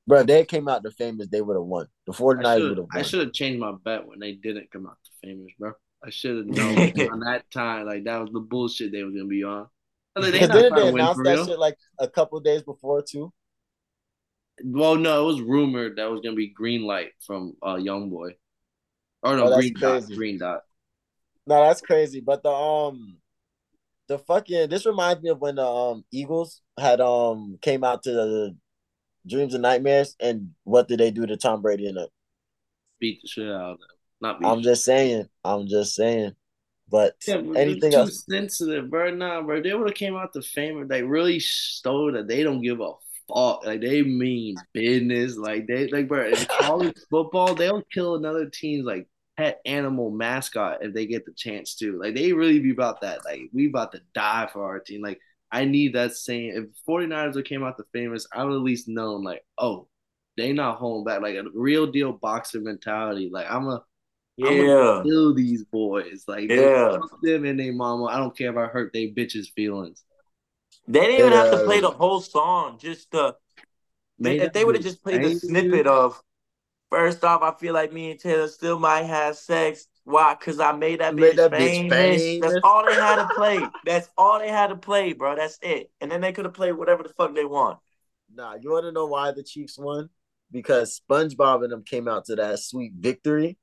[0.06, 1.88] Bro, they came out the famous, they would have won.
[2.06, 4.98] The 49ers would have I should have changed my bet when they didn't come out
[5.04, 5.74] the famous, bro.
[6.02, 6.46] I should have
[6.96, 7.88] known on that time.
[7.88, 9.68] Like that was the bullshit they was gonna be on.
[10.18, 11.46] I mean, they Because didn't they announce that real.
[11.46, 13.32] shit like a couple days before too?
[14.64, 18.36] Well, no, it was rumored that was gonna be green light from uh Young Boy.
[19.22, 20.62] Or no, Oh, green dot, green dot.
[21.46, 22.20] No, that's crazy.
[22.22, 23.18] But the um
[24.08, 28.12] the fucking this reminds me of when the um Eagles had um came out to
[28.12, 28.58] the
[29.28, 32.08] Dreams and Nightmares and what did they do to Tom Brady in them?
[33.00, 33.88] Beat the shit out of them.
[34.22, 35.28] Not beat I'm just saying.
[35.44, 36.36] I'm just saying.
[36.90, 38.26] But Yeah, anything too else?
[38.30, 39.12] sensitive, bro.
[39.14, 39.62] Nah, bro.
[39.62, 40.88] They would have came out the fame.
[40.88, 42.28] They really stole that.
[42.28, 42.94] They don't give a
[43.28, 43.66] fuck.
[43.66, 45.36] Like they mean business.
[45.36, 46.28] Like they like, bro.
[46.30, 51.34] In college football, they'll kill another team's like pet animal mascot if they get the
[51.34, 52.00] chance to.
[52.00, 53.26] Like they really be about that.
[53.26, 55.02] Like we about to die for our team.
[55.02, 55.20] Like
[55.52, 56.52] I need that same.
[56.56, 59.88] If 49ers came out the famous, I would at least known like, oh,
[60.38, 61.22] they not holding back.
[61.22, 63.30] Like a real deal boxer mentality.
[63.32, 63.84] Like I'm a
[64.38, 65.04] Yeah.
[65.04, 66.24] Kill these boys.
[66.28, 66.98] Like Yeah.
[67.24, 68.06] them and they mama.
[68.06, 70.04] I don't care if I hurt they bitches' feelings.
[70.88, 72.78] They didn't even have to play the whole song.
[72.80, 73.36] Just the
[74.20, 76.22] Made if they would have just played the snippet of
[76.90, 79.88] first off, I feel like me and Taylor still might have sex.
[80.06, 80.36] Why?
[80.36, 82.22] Because I made that Made bitch, that bitch famous.
[82.24, 82.40] famous.
[82.40, 83.62] That's all they had to play.
[83.86, 85.36] That's all they had to play, bro.
[85.36, 85.92] That's it.
[86.00, 87.80] And then they could have played whatever the fuck they want.
[88.34, 90.10] Nah, you want to know why the Chiefs won?
[90.52, 93.58] Because SpongeBob and them came out to that sweet victory.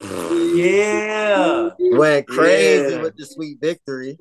[0.00, 1.70] Yeah.
[1.78, 3.02] Went crazy Yeah.
[3.02, 4.18] with the sweet victory.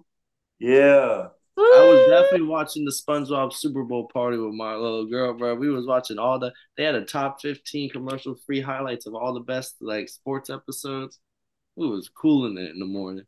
[0.60, 1.30] Yeah.
[1.58, 5.56] I was definitely watching the SpongeBob Super Bowl party with my little girl, bro.
[5.56, 6.52] We was watching all the.
[6.76, 11.20] They had a top fifteen commercial free highlights of all the best like sports episodes.
[11.78, 13.26] We was cooling it in the morning.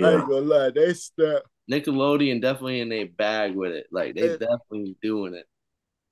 [0.00, 3.86] I ain't gonna lie, they stepped Nickelodeon definitely in a bag with it.
[3.90, 4.36] Like they Yeah.
[4.36, 5.46] definitely doing it.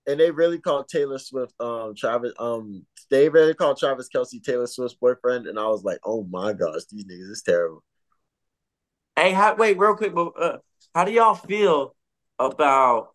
[0.06, 4.66] And they really called Taylor Swift um Travis um they really called Travis Kelce Taylor
[4.66, 7.82] Swift's boyfriend, and I was like, oh my gosh, these niggas is terrible.
[9.16, 10.58] Hey, how, wait, real quick, but uh,
[10.94, 11.94] how do y'all feel
[12.38, 13.10] about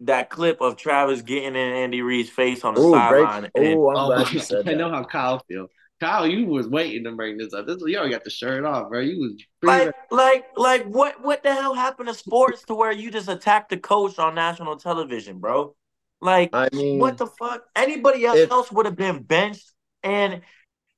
[0.00, 3.42] that clip of Travis getting in Andy Reid's face on the Ooh, sideline?
[3.42, 3.50] break.
[3.56, 5.70] and- I'm Oh, glad you said I know how Kyle feels.
[6.00, 7.66] Kyle, you was waiting to bring this up.
[7.66, 9.00] This you already got the shirt off, bro.
[9.00, 13.10] You was like, like, like, what, what the hell happened to sports to where you
[13.10, 15.74] just attack the coach on national television, bro?
[16.20, 17.64] Like, I mean, what the fuck?
[17.76, 20.40] Anybody If- else would have been benched, and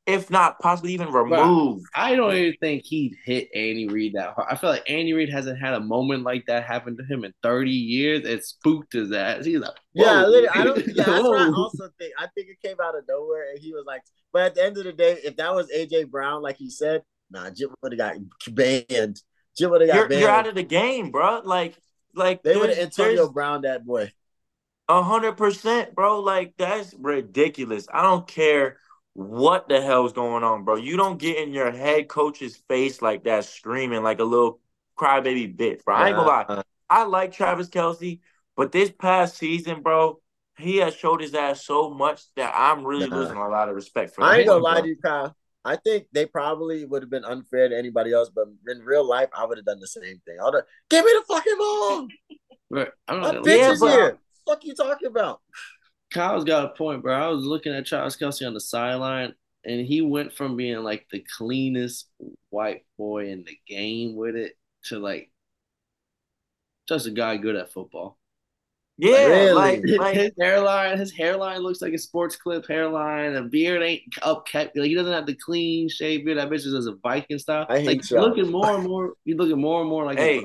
[0.07, 1.85] if not, possibly even removed.
[1.95, 4.49] I don't even think he'd hit Andy Reid that hard.
[4.51, 7.33] I feel like Andy Reid hasn't had a moment like that happen to him in
[7.43, 8.25] 30 years.
[8.27, 9.45] It spooked his ass.
[9.45, 10.29] He's like, Yeah, whoa.
[10.29, 10.79] literally, I don't.
[10.97, 12.15] Yeah, that's what I also think.
[12.19, 14.03] I think it came out of nowhere, and he was like.
[14.33, 17.03] But at the end of the day, if that was AJ Brown, like he said,
[17.33, 18.17] nah, Jim would have got
[18.55, 19.21] banned.
[19.59, 20.21] Jim would have got You're, banned.
[20.21, 21.41] you're out of the game, bro.
[21.45, 21.77] Like,
[22.15, 24.11] like they would have Antonio Brown that boy.
[24.91, 26.19] A hundred percent, bro.
[26.19, 27.87] Like that's ridiculous.
[27.95, 28.79] I don't care
[29.15, 30.75] what the hell's going on, bro.
[30.77, 34.59] You don't get in your head coach's face like that, screaming like a little
[34.99, 35.95] crybaby bitch, bro.
[35.95, 36.63] I ain't gonna lie.
[36.91, 38.19] I like Travis Kelce,
[38.57, 40.21] but this past season, bro,
[40.59, 43.17] he has showed his ass so much that I'm really Nah.
[43.17, 44.71] losing a lot of respect for I ain't him, gonna bro.
[44.73, 45.37] lie to you, Kyle.
[45.65, 49.29] I think they probably would have been unfair to anybody else, but in real life,
[49.39, 50.39] I would have done the same thing.
[50.45, 52.09] I'd have, give me the fucking ball.
[52.71, 53.43] Bro, I don't My know.
[53.43, 54.19] bitch Yeah, is but- here.
[54.51, 55.41] Fuck you talking about?
[56.13, 57.15] Kyle's got a point, bro.
[57.15, 59.33] I was looking at Travis Kelce on the sideline,
[59.65, 62.09] and he went from being like the cleanest
[62.49, 64.55] white boy in the game with it
[64.87, 65.31] to like
[66.89, 68.19] just a guy good at football.
[68.99, 69.53] Yeah, Really?
[69.53, 73.37] like, His, like his hairline, his hairline looks like a sports clip hairline.
[73.37, 74.77] A beard ain't up kept.
[74.77, 76.39] Like he doesn't have the clean shaved beard.
[76.39, 77.67] That bitch is a Viking style.
[77.69, 78.23] I hate like y'all.
[78.23, 79.15] looking more and more.
[79.25, 80.19] You looking more and more like.
[80.19, 80.45] Hey,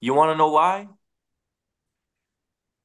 [0.00, 0.88] you want to know why?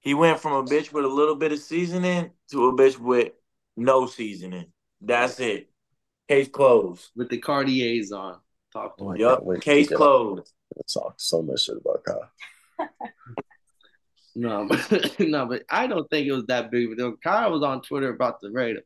[0.01, 3.31] He went from a bitch with a little bit of seasoning to a bitch with
[3.77, 4.65] no seasoning.
[4.99, 5.69] That's it.
[6.27, 7.09] Case closed.
[7.15, 8.37] with the Cartiers on.
[8.73, 9.39] Talk to Oh, I him.
[9.45, 10.51] wait Case get closed.
[10.91, 12.31] Talk so much shit about Kyle.
[14.33, 17.15] No, but no, but I don't think it was that big of a deal.
[17.21, 18.81] Kyle was on Twitter about the Raider.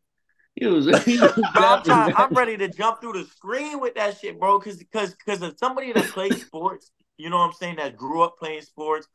[0.56, 0.86] He was.
[1.06, 2.14] He was I'm trying.
[2.16, 4.60] I'm ready to jump through the screen with that shit, bro.
[4.60, 8.24] Cause, cause, cause of somebody that plays sports, you know what I'm saying, that grew
[8.24, 9.08] up playing sports,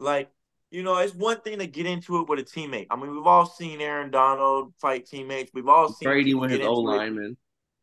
[0.00, 0.28] like,
[0.76, 2.86] you know, it's one thing to get into it with a teammate.
[2.90, 5.50] I mean, we've all seen Aaron Donald fight teammates.
[5.54, 7.06] We've all seen Brady with his O into it.
[7.06, 7.36] lineman.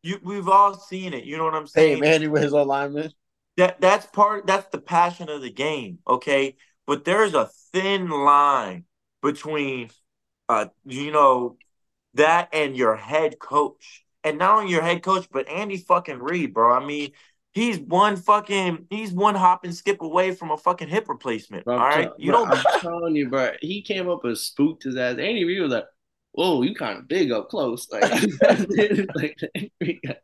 [0.04, 1.24] You, we've all seen it.
[1.24, 2.00] You know what I'm Hey, saying?
[2.00, 3.12] Manny with his old lineman.
[3.56, 8.84] that that's part that's the passion of the game okay but there's a thin line
[9.22, 9.90] between
[10.48, 11.56] uh you know
[12.14, 16.52] that and your head coach and not only your head coach but andy fucking reid
[16.52, 17.12] bro i mean
[17.54, 21.78] he's one fucking he's one hop and skip away from a fucking hip replacement Bro,
[21.78, 23.52] all right you bro, don't I'm telling you, bro.
[23.60, 25.12] He came up and spooked his ass.
[25.18, 25.84] Andy Reid was like,
[26.32, 28.02] "Whoa, you kind of big up close." Like,
[29.14, 29.38] like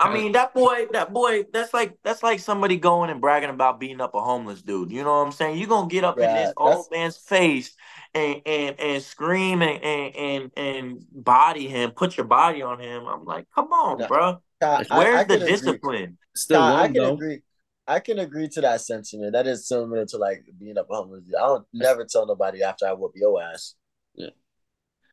[0.00, 3.80] I mean, that boy, that boy, that's like that's like somebody going and bragging about
[3.80, 4.90] beating up a homeless dude.
[4.90, 5.58] You know what I'm saying?
[5.58, 7.74] You're gonna get up in this that's- old man's face
[8.14, 13.06] and and and scream and and and, and body him, put your body on him.
[13.06, 14.06] I'm like, come on, Yeah.
[14.08, 14.42] bro.
[14.60, 15.50] Kyle, I- Where's I the can agree.
[15.52, 16.18] discipline?
[16.36, 17.14] still Kyle, I can though.
[17.14, 17.42] agree.
[17.86, 19.32] I can agree to that sentiment.
[19.32, 21.24] That is similar to like being up homeless.
[21.36, 23.74] I don't never tell nobody after I whoop your ass.
[24.14, 24.28] Yeah.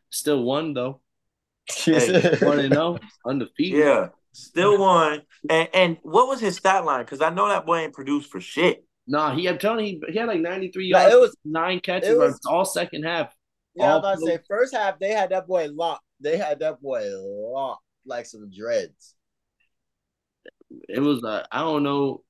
[0.09, 1.01] Still won though.
[2.41, 3.79] One and zero, undefeated.
[3.79, 5.21] Yeah, still won.
[5.49, 7.03] And and what was his stat line?
[7.03, 8.85] Because I know that boy ain't produced for shit.
[9.05, 9.47] Nah, he.
[9.49, 12.17] I'm telling you, he, he had like 93 Nah, yards, it was- nine catches, it
[12.17, 13.33] was- all second half.
[13.75, 16.03] Yeah, I was All about to say first half they had that boy locked.
[16.21, 19.13] They had that boy locked like some dreads.
[20.89, 22.23] It was uh, I don't know.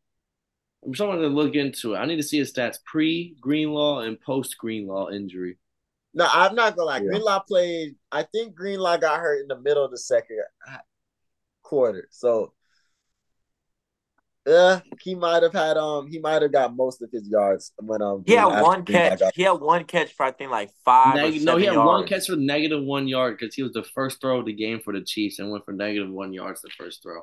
[0.86, 1.98] I'm someone to look into it.
[1.98, 5.58] I need to see his stats pre Greenlaw and post Greenlaw injury.
[6.14, 6.98] No, I'm not gonna lie.
[6.98, 7.10] Yeah.
[7.10, 7.96] Greenlaw played.
[8.12, 10.40] I think Greenlaw got hurt in the middle of the second
[11.64, 12.08] quarter.
[12.12, 12.54] So,
[14.48, 18.02] yeah, he might have had um he might have got most of his yards when
[18.02, 19.22] um He had one catch.
[19.36, 21.16] He had one catch for I think like five.
[21.16, 21.88] or Neg- no, seven he had yards.
[21.88, 24.80] one catch for negative one yard because he was the first throw of the game
[24.80, 27.22] for the Chiefs and went for negative one yards the first throw.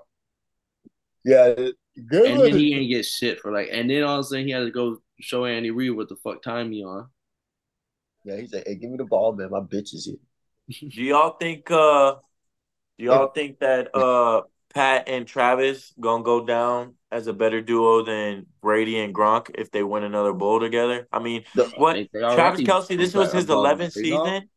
[1.24, 2.30] Yeah, good.
[2.30, 4.52] And then he didn't get shit for like, and then all of a sudden he
[4.52, 7.08] had to go show Andy Reid what the fuck time he on.
[8.24, 9.50] yeah, he's like, hey, give me the ball, man.
[9.50, 10.16] My bitch is here.
[10.90, 11.70] Do y'all think?
[11.70, 12.16] uh
[12.98, 14.42] Do y'all think that uh
[14.74, 19.70] Pat and Travis gonna go down as a better duo than Brady and Gronk if
[19.70, 21.06] they win another bowl together?
[21.12, 22.96] I mean, The- what They- they Travis Kelce?
[22.98, 24.24] This was his eleventh Greenlaw.
[24.26, 24.48] season.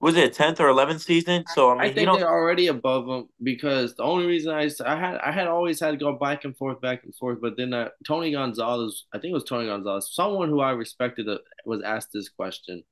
[0.00, 1.44] Was it tenth or eleventh season?
[1.54, 2.20] So I mean, I think don't.
[2.20, 5.90] they're already above them because the only reason I, I had I had always had
[5.90, 7.40] to go back and forth, back and forth.
[7.40, 11.28] But then uh, Tony Gonzalez, I think it was Tony Gonzalez, someone who I respected,
[11.28, 12.84] uh, was asked this question,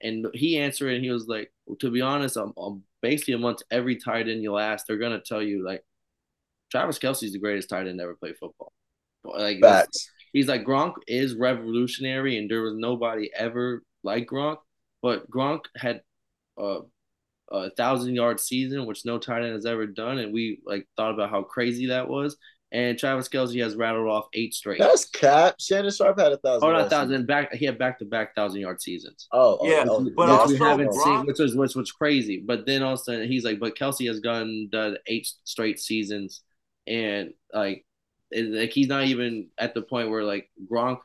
[0.00, 0.96] and he answered it.
[0.96, 4.58] And he was like, "To be honest, I'm, I'm basically amongst every tight end you'll
[4.58, 5.84] ask, they're gonna tell you like,
[6.70, 8.72] Travis Kelce's the greatest tight end to ever play football.
[9.24, 10.10] Like Facts.
[10.32, 14.58] he's like Gronk is revolutionary, and there was nobody ever like Gronk.
[15.02, 16.00] But Gronk had
[16.58, 16.80] a,
[17.50, 21.14] a thousand yard season, which no tight end has ever done, and we like thought
[21.14, 22.36] about how crazy that was.
[22.72, 24.80] And Travis Kelce has rattled off eight straight.
[24.80, 25.54] That's cap.
[25.60, 26.68] Shannon Sharpe had a thousand.
[26.68, 27.54] oh, not thousand back.
[27.54, 29.28] He had back to back thousand yard seasons.
[29.30, 31.92] Oh, oh, Yeah, oh, but which also we haven't Gronk- seen, which was which was
[31.92, 32.42] crazy.
[32.44, 36.42] But then also he's like, but Kelce has gone done eight straight seasons,
[36.88, 37.86] and like,
[38.32, 40.98] it, like he's not even at the point where like Gronk.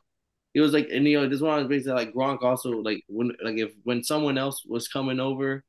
[0.54, 3.30] He was like, and you know, this one was basically like Gronk also like when
[3.44, 5.64] like if when someone else was coming over,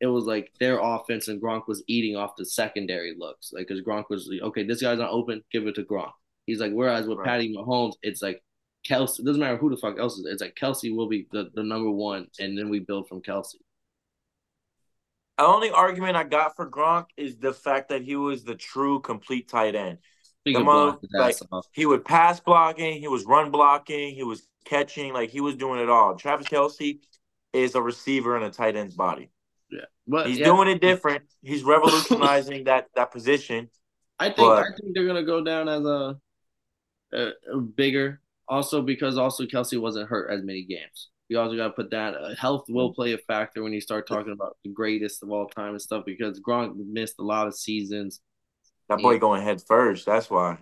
[0.00, 3.82] it was like their offense and Gronk was eating off the secondary looks, like because
[3.84, 6.12] Gronk was like, okay, this guy's not open, give it to Gronk.
[6.46, 7.22] He's like, whereas with Right.
[7.22, 8.42] Patty Mahomes, it's like
[8.88, 9.20] Kelce.
[9.20, 10.26] It doesn't matter who the fuck else is.
[10.26, 13.56] It's like Kelce will be the, the number one, and then we build from Kelce.
[15.38, 19.00] The only argument I got for Gronk is the fact that he was the true
[19.00, 19.98] complete tight end.
[20.44, 21.00] He The could mother- block
[21.32, 25.40] his like- He would pass blocking, he was run blocking, he was catching, like he
[25.40, 26.16] was doing it all.
[26.16, 26.98] Travis Kelce
[27.52, 29.30] is a receiver in a tight end's body.
[29.70, 31.24] Yeah, but He's yeah, doing it different.
[31.42, 33.70] He's revolutionizing that that position.
[34.18, 36.18] I think but- I think they're gonna go down as a,
[37.12, 38.20] a, a bigger.
[38.48, 41.08] Also because also Kelce wasn't hurt as many games.
[41.28, 44.06] You also got to put that uh, health will play a factor when you start
[44.06, 47.54] talking about the greatest of all time and stuff because Gronk missed a lot of
[47.54, 48.20] seasons.
[48.96, 49.18] That boy Yeah.
[49.18, 50.06] going head first.
[50.06, 50.58] That's why.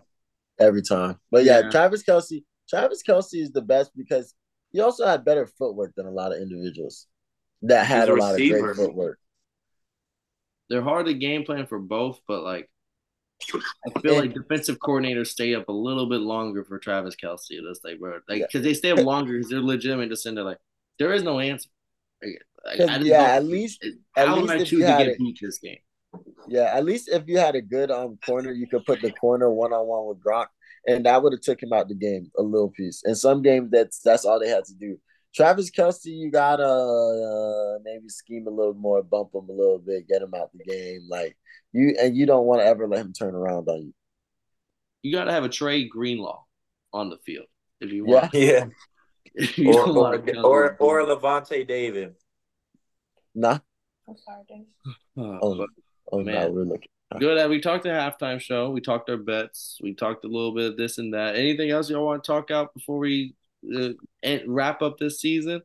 [0.58, 1.18] every time.
[1.30, 1.70] But yeah, Yeah.
[1.70, 2.44] Travis Kelce.
[2.68, 4.34] Travis Kelce is the best because
[4.72, 7.06] he also had better footwork than a lot of individuals
[7.62, 9.18] that had a a lot of great footwork.
[10.68, 12.70] They're hard to game plan for both, but like
[13.54, 17.58] I feel like defensive coordinators stay up a little bit longer for Travis Kelce.
[17.66, 18.46] That's like bro, like Yeah.
[18.46, 20.10] because they stay up longer because they're legitimate.
[20.10, 20.58] Just in there like
[20.98, 21.70] there is no answer.
[22.22, 23.82] Like, like, 'Cause, I yeah, don't- at least
[24.16, 25.78] at how least would I if choose to get it- beat this game?
[26.48, 29.50] Yeah, at least if you had a good um corner, you could put the corner
[29.50, 30.46] one on one with Gronk,
[30.86, 33.02] and that would have took him out the game a little piece.
[33.04, 34.98] In some games, that's that's all they had to do.
[35.34, 40.08] Travis Kelce, you gotta uh, maybe scheme a little more, bump him a little bit,
[40.08, 41.36] get him out the game, like
[41.72, 43.94] you, and you don't want to ever let him turn around on you.
[45.02, 46.42] You got to have a Dre Greenlaw
[46.92, 47.46] on the field
[47.80, 48.34] if you want.
[48.34, 48.66] Yeah.
[49.36, 52.16] if you Or or, to- or or Lavonte David.
[53.36, 53.58] Nah,
[54.08, 54.64] I'm sorry, Dave.
[55.16, 55.68] Oh, but
[56.12, 56.34] oh man.
[56.34, 56.88] no, we're looking.
[57.18, 57.38] good.
[57.38, 58.70] uh, We talked the halftime show.
[58.70, 59.78] We talked our bets.
[59.82, 61.36] We talked a little bit of this and that.
[61.36, 63.34] Anything else y'all want to talk out before we
[63.76, 63.90] uh,
[64.46, 65.62] wrap up this season?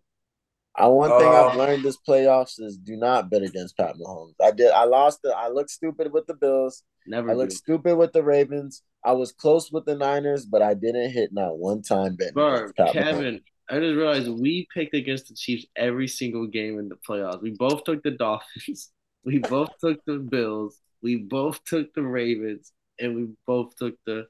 [0.77, 4.33] I one thing I've Um, learned this playoffs is do not bet against Pat Mahomes.
[4.43, 4.71] I did.
[4.71, 5.31] I lost it.
[5.35, 6.83] I looked stupid with the Bills.
[7.07, 7.31] Never.
[7.31, 7.55] I looked do.
[7.57, 8.81] stupid with the Ravens.
[9.05, 12.55] I was close with the Niners, but I didn't hit not one time betting Bro,
[12.55, 12.91] against Pat Mahomes.
[12.93, 17.41] Kevin, I just realized we picked against the Chiefs every single game in the playoffs.
[17.41, 18.91] We both took the Dolphins.
[19.25, 20.79] We both took the Bills.
[21.01, 24.27] We both took the Ravens, and we both took the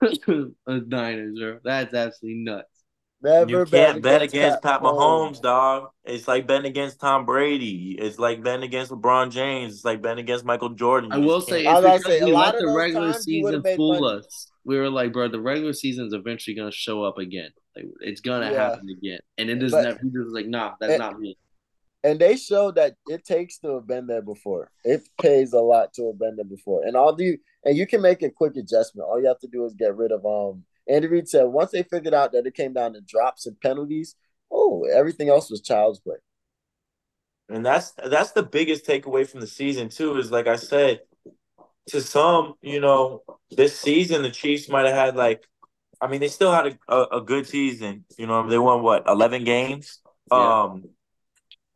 [0.66, 1.38] Niners.
[1.38, 1.58] Bro.
[1.64, 2.68] That's absolutely nuts.
[3.22, 5.88] Never You can't bet against Pat Mahomes, dog.
[6.04, 7.96] It's like betting against Tom Brady.
[7.98, 9.74] It's like betting against LeBron James.
[9.76, 11.10] It's like betting against Michael Jordan.
[11.10, 13.62] I will say, can't- I it's because say, we a let of the regular season
[13.76, 14.18] fool money.
[14.18, 14.50] us.
[14.66, 17.48] We were like, bro, the regular season's eventually gonna show up again.
[17.74, 18.70] Like it's gonna Yeah.
[18.70, 19.98] happen again, and it just But- never.
[20.02, 21.38] He just was like, nah, that's And- not me.
[22.04, 24.70] And they showed that it takes to have been there before.
[24.84, 28.02] It pays a lot to have been there before, and all the and you can
[28.02, 29.08] make a quick adjustment.
[29.08, 30.64] All you have to do is get rid of um.
[30.86, 34.16] Andy Reid said once they figured out that it came down to drops and penalties,
[34.52, 36.16] oh, everything else was child's play.
[37.48, 40.18] And that's that's the biggest takeaway from the season too.
[40.18, 41.00] Is like I said,
[41.88, 45.42] to some, you know, this season the Chiefs might have had like,
[46.02, 48.04] I mean, they still had a, a, a good season.
[48.18, 50.00] You know, they won what eleven games.
[50.30, 50.62] Yeah.
[50.64, 50.84] Um,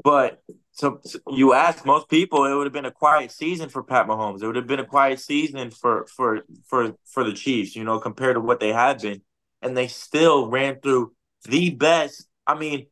[0.03, 0.43] but
[0.73, 4.07] so, so you ask most people, it would have been a quiet season for Pat
[4.07, 4.43] Mahomes.
[4.43, 7.75] It would have been a quiet season for for for for the Chiefs.
[7.75, 9.23] You know, compared to what they had been,
[9.61, 12.29] and they still ran through the best.
[12.47, 12.87] I mean,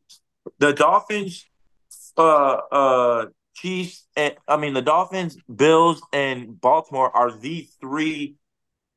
[0.59, 1.45] the Dolphins,
[2.17, 8.35] uh, uh, Chiefs, and I mean the Dolphins, Bills, and Baltimore are the three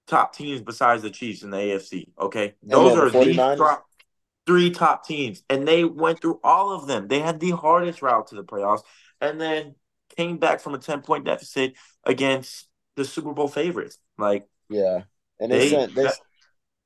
[0.08, 2.08] top teams besides the Chiefs in the AFC.
[2.20, 3.78] Okay, those are the 49ers?
[4.46, 7.08] Three top teams, and they went through all of them.
[7.08, 8.82] They had the hardest route to the playoffs,
[9.20, 9.74] and then
[10.16, 11.74] came back from a ten point deficit
[12.04, 13.98] against the Super Bowl favorites.
[14.18, 15.02] Like Yeah,
[15.38, 16.08] and they, They- sent they,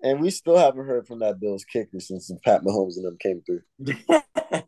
[0.03, 3.43] and we still haven't heard from that Bills kicker since Pat Mahomes and them came
[3.43, 3.63] through.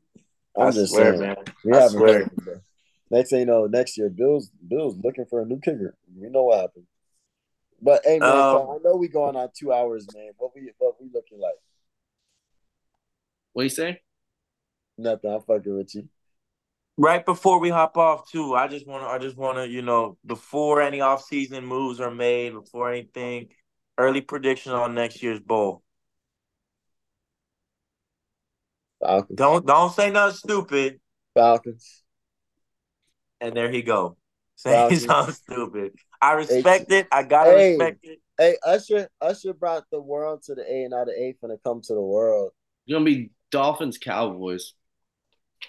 [0.59, 1.37] I'm I just swear, saying, man.
[1.64, 2.18] we I haven't swear.
[2.20, 2.30] heard.
[2.45, 2.62] From.
[3.11, 5.95] Next thing you know, next year, Bills Bills looking for a new kicker.
[6.18, 6.87] We know what happened.
[7.82, 10.30] But hey, man, Um, so I know we going on two hours, man.
[10.39, 11.55] What we what we looking like?
[13.57, 14.02] What you say?
[14.98, 15.32] Nothing.
[15.32, 16.07] I'm fucking with you.
[16.98, 19.80] Right before we hop off, too, I just want to, I just want to, you
[19.80, 23.48] know, before any offseason moves are made, before anything,
[23.96, 25.82] early prediction on next year's bowl.
[29.00, 29.38] Falcons.
[29.38, 31.00] Don't, don't say nothing stupid.
[31.32, 32.02] Falcons.
[33.40, 34.18] And there he go,
[34.62, 35.00] Falcons.
[35.00, 35.92] saying something stupid.
[36.20, 37.09] I respect it.
[37.11, 37.70] I gotta Hey.
[37.70, 38.18] respect it.
[38.36, 39.09] Hey, Usher.
[39.22, 42.02] Usher brought the world to the A, and now the A finna come to the
[42.02, 42.52] world.
[42.86, 44.74] It's gonna be Dolphins Cowboys.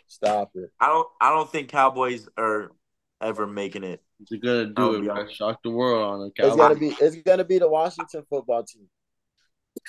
[0.08, 0.70] Stop it.
[0.80, 2.72] I don't, I don't think Cowboys are
[3.22, 4.02] ever making it.
[4.30, 5.06] They're gonna do it.
[5.06, 5.28] bro.
[5.30, 6.52] Shock the world on the Cowboys.
[6.54, 8.88] It's gonna be it's gonna be the Washington football team.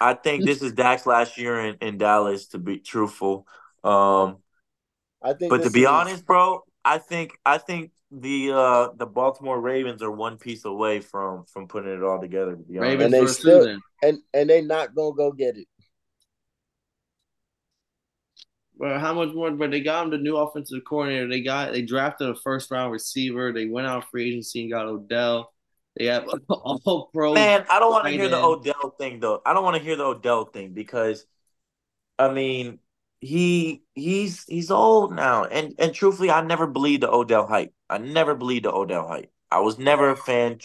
[0.00, 2.48] I think this is Dak's last year in, in Dallas.
[2.48, 3.46] To be truthful,
[3.84, 4.36] um,
[5.22, 5.50] I think.
[5.50, 10.02] But to be is- honest, bro, I think I think the uh the Baltimore Ravens
[10.02, 12.50] are one piece away from from putting it all together.
[12.52, 13.80] To be honest, Ravens And they versus still- them.
[14.02, 15.66] and and they not gonna go get it.
[18.78, 19.50] Well, how much more?
[19.50, 21.28] But they got him the new offensive coordinator.
[21.28, 23.52] They got they drafted a first round receiver.
[23.52, 25.52] They went out free agency and got Odell.
[25.96, 27.34] They have all pro.
[27.34, 28.38] man, I don't want to hear the.
[28.42, 29.42] Odell thing though.
[29.44, 31.26] I don't want to hear the Odell thing because,
[32.18, 32.78] I mean,
[33.20, 37.72] he he's he's old now, and and truthfully, I never believed the Odell hype.
[37.90, 39.32] I never believed the Odell hype.
[39.50, 40.60] I was never a fan,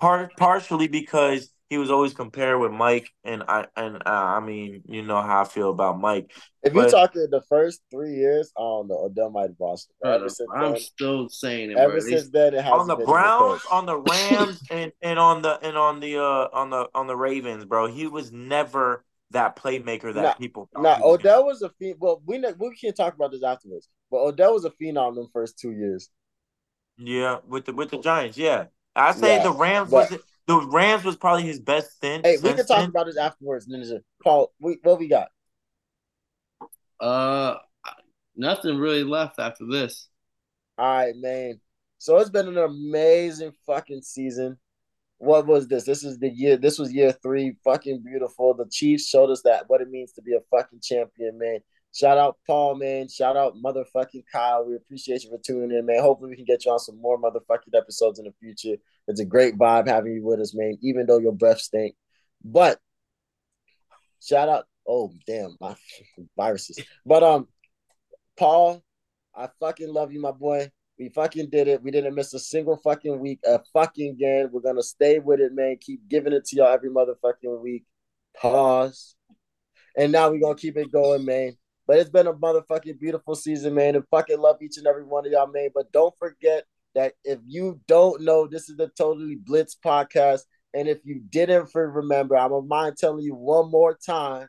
[0.00, 4.82] part partially because he was always compared with Mike, and I and uh, I mean,
[4.86, 6.32] you know how I feel about Mike.
[6.62, 9.04] If you're But- talking the first three years, I don't know.
[9.04, 9.90] Odell might have lost.
[10.02, 10.06] it.
[10.54, 11.76] I'm then, still saying it.
[11.76, 12.00] ever bro.
[12.00, 15.58] Since then, it hasn't on the been Browns, on the Rams, and and on the
[15.62, 17.86] and on the uh on the on the Ravens, bro.
[17.86, 20.70] He was never that playmaker that Nah, people.
[20.74, 21.96] thought Now he Odell was a phen.
[21.98, 23.88] Well, we know, we can talk about this afterwards.
[24.10, 26.08] But Odell was a phenom in the first two years.
[26.96, 28.66] Yeah, with the with the Giants, yeah.
[28.96, 32.24] I say Yeah, the Rams but- was the Rams was probably his best stint.
[32.24, 32.88] Hey, we can talk then.
[32.88, 34.00] about this afterwards, Ninja.
[34.24, 35.28] Paul, we, what we got?
[36.98, 37.56] Uh,
[38.34, 40.08] nothing really left after this.
[40.78, 41.60] All right, man.
[41.98, 44.56] So it's been an amazing fucking season.
[45.18, 45.84] What was this?
[45.84, 46.56] This is the year.
[46.56, 47.56] This was year three.
[47.62, 48.54] Fucking beautiful.
[48.54, 51.58] The Chiefs showed us that what it means to be a fucking champion, man.
[51.92, 53.08] Shout out Paul, man.
[53.08, 54.64] Shout out motherfucking Kyle.
[54.64, 56.00] We appreciate you for tuning in, man.
[56.00, 58.80] Hopefully we can get you on some more motherfucking episodes in the future.
[59.08, 60.78] It's a great vibe having you with us, man.
[60.82, 61.96] Even though your breath stink,
[62.44, 62.78] but
[64.22, 64.66] shout out.
[64.86, 65.74] Oh damn, my
[66.36, 66.78] viruses.
[67.04, 67.48] But um,
[68.36, 68.84] Paul,
[69.34, 70.70] I fucking love you, my boy.
[70.98, 71.82] We fucking did it.
[71.82, 74.50] We didn't miss a single fucking week, a fucking game.
[74.52, 75.78] We're gonna stay with it, man.
[75.80, 77.84] Keep giving it to y'all every motherfucking week.
[78.36, 79.14] Pause.
[79.96, 81.56] And now we're gonna keep it going, man.
[81.86, 83.96] But it's been a motherfucking beautiful season, man.
[83.96, 85.70] And fucking love each and every one of y'all, man.
[85.74, 90.42] But don't forget that if you don't know, this is the Totally Blitz podcast.
[90.74, 94.48] And if you didn't remember, I'm gonna mind telling you one more time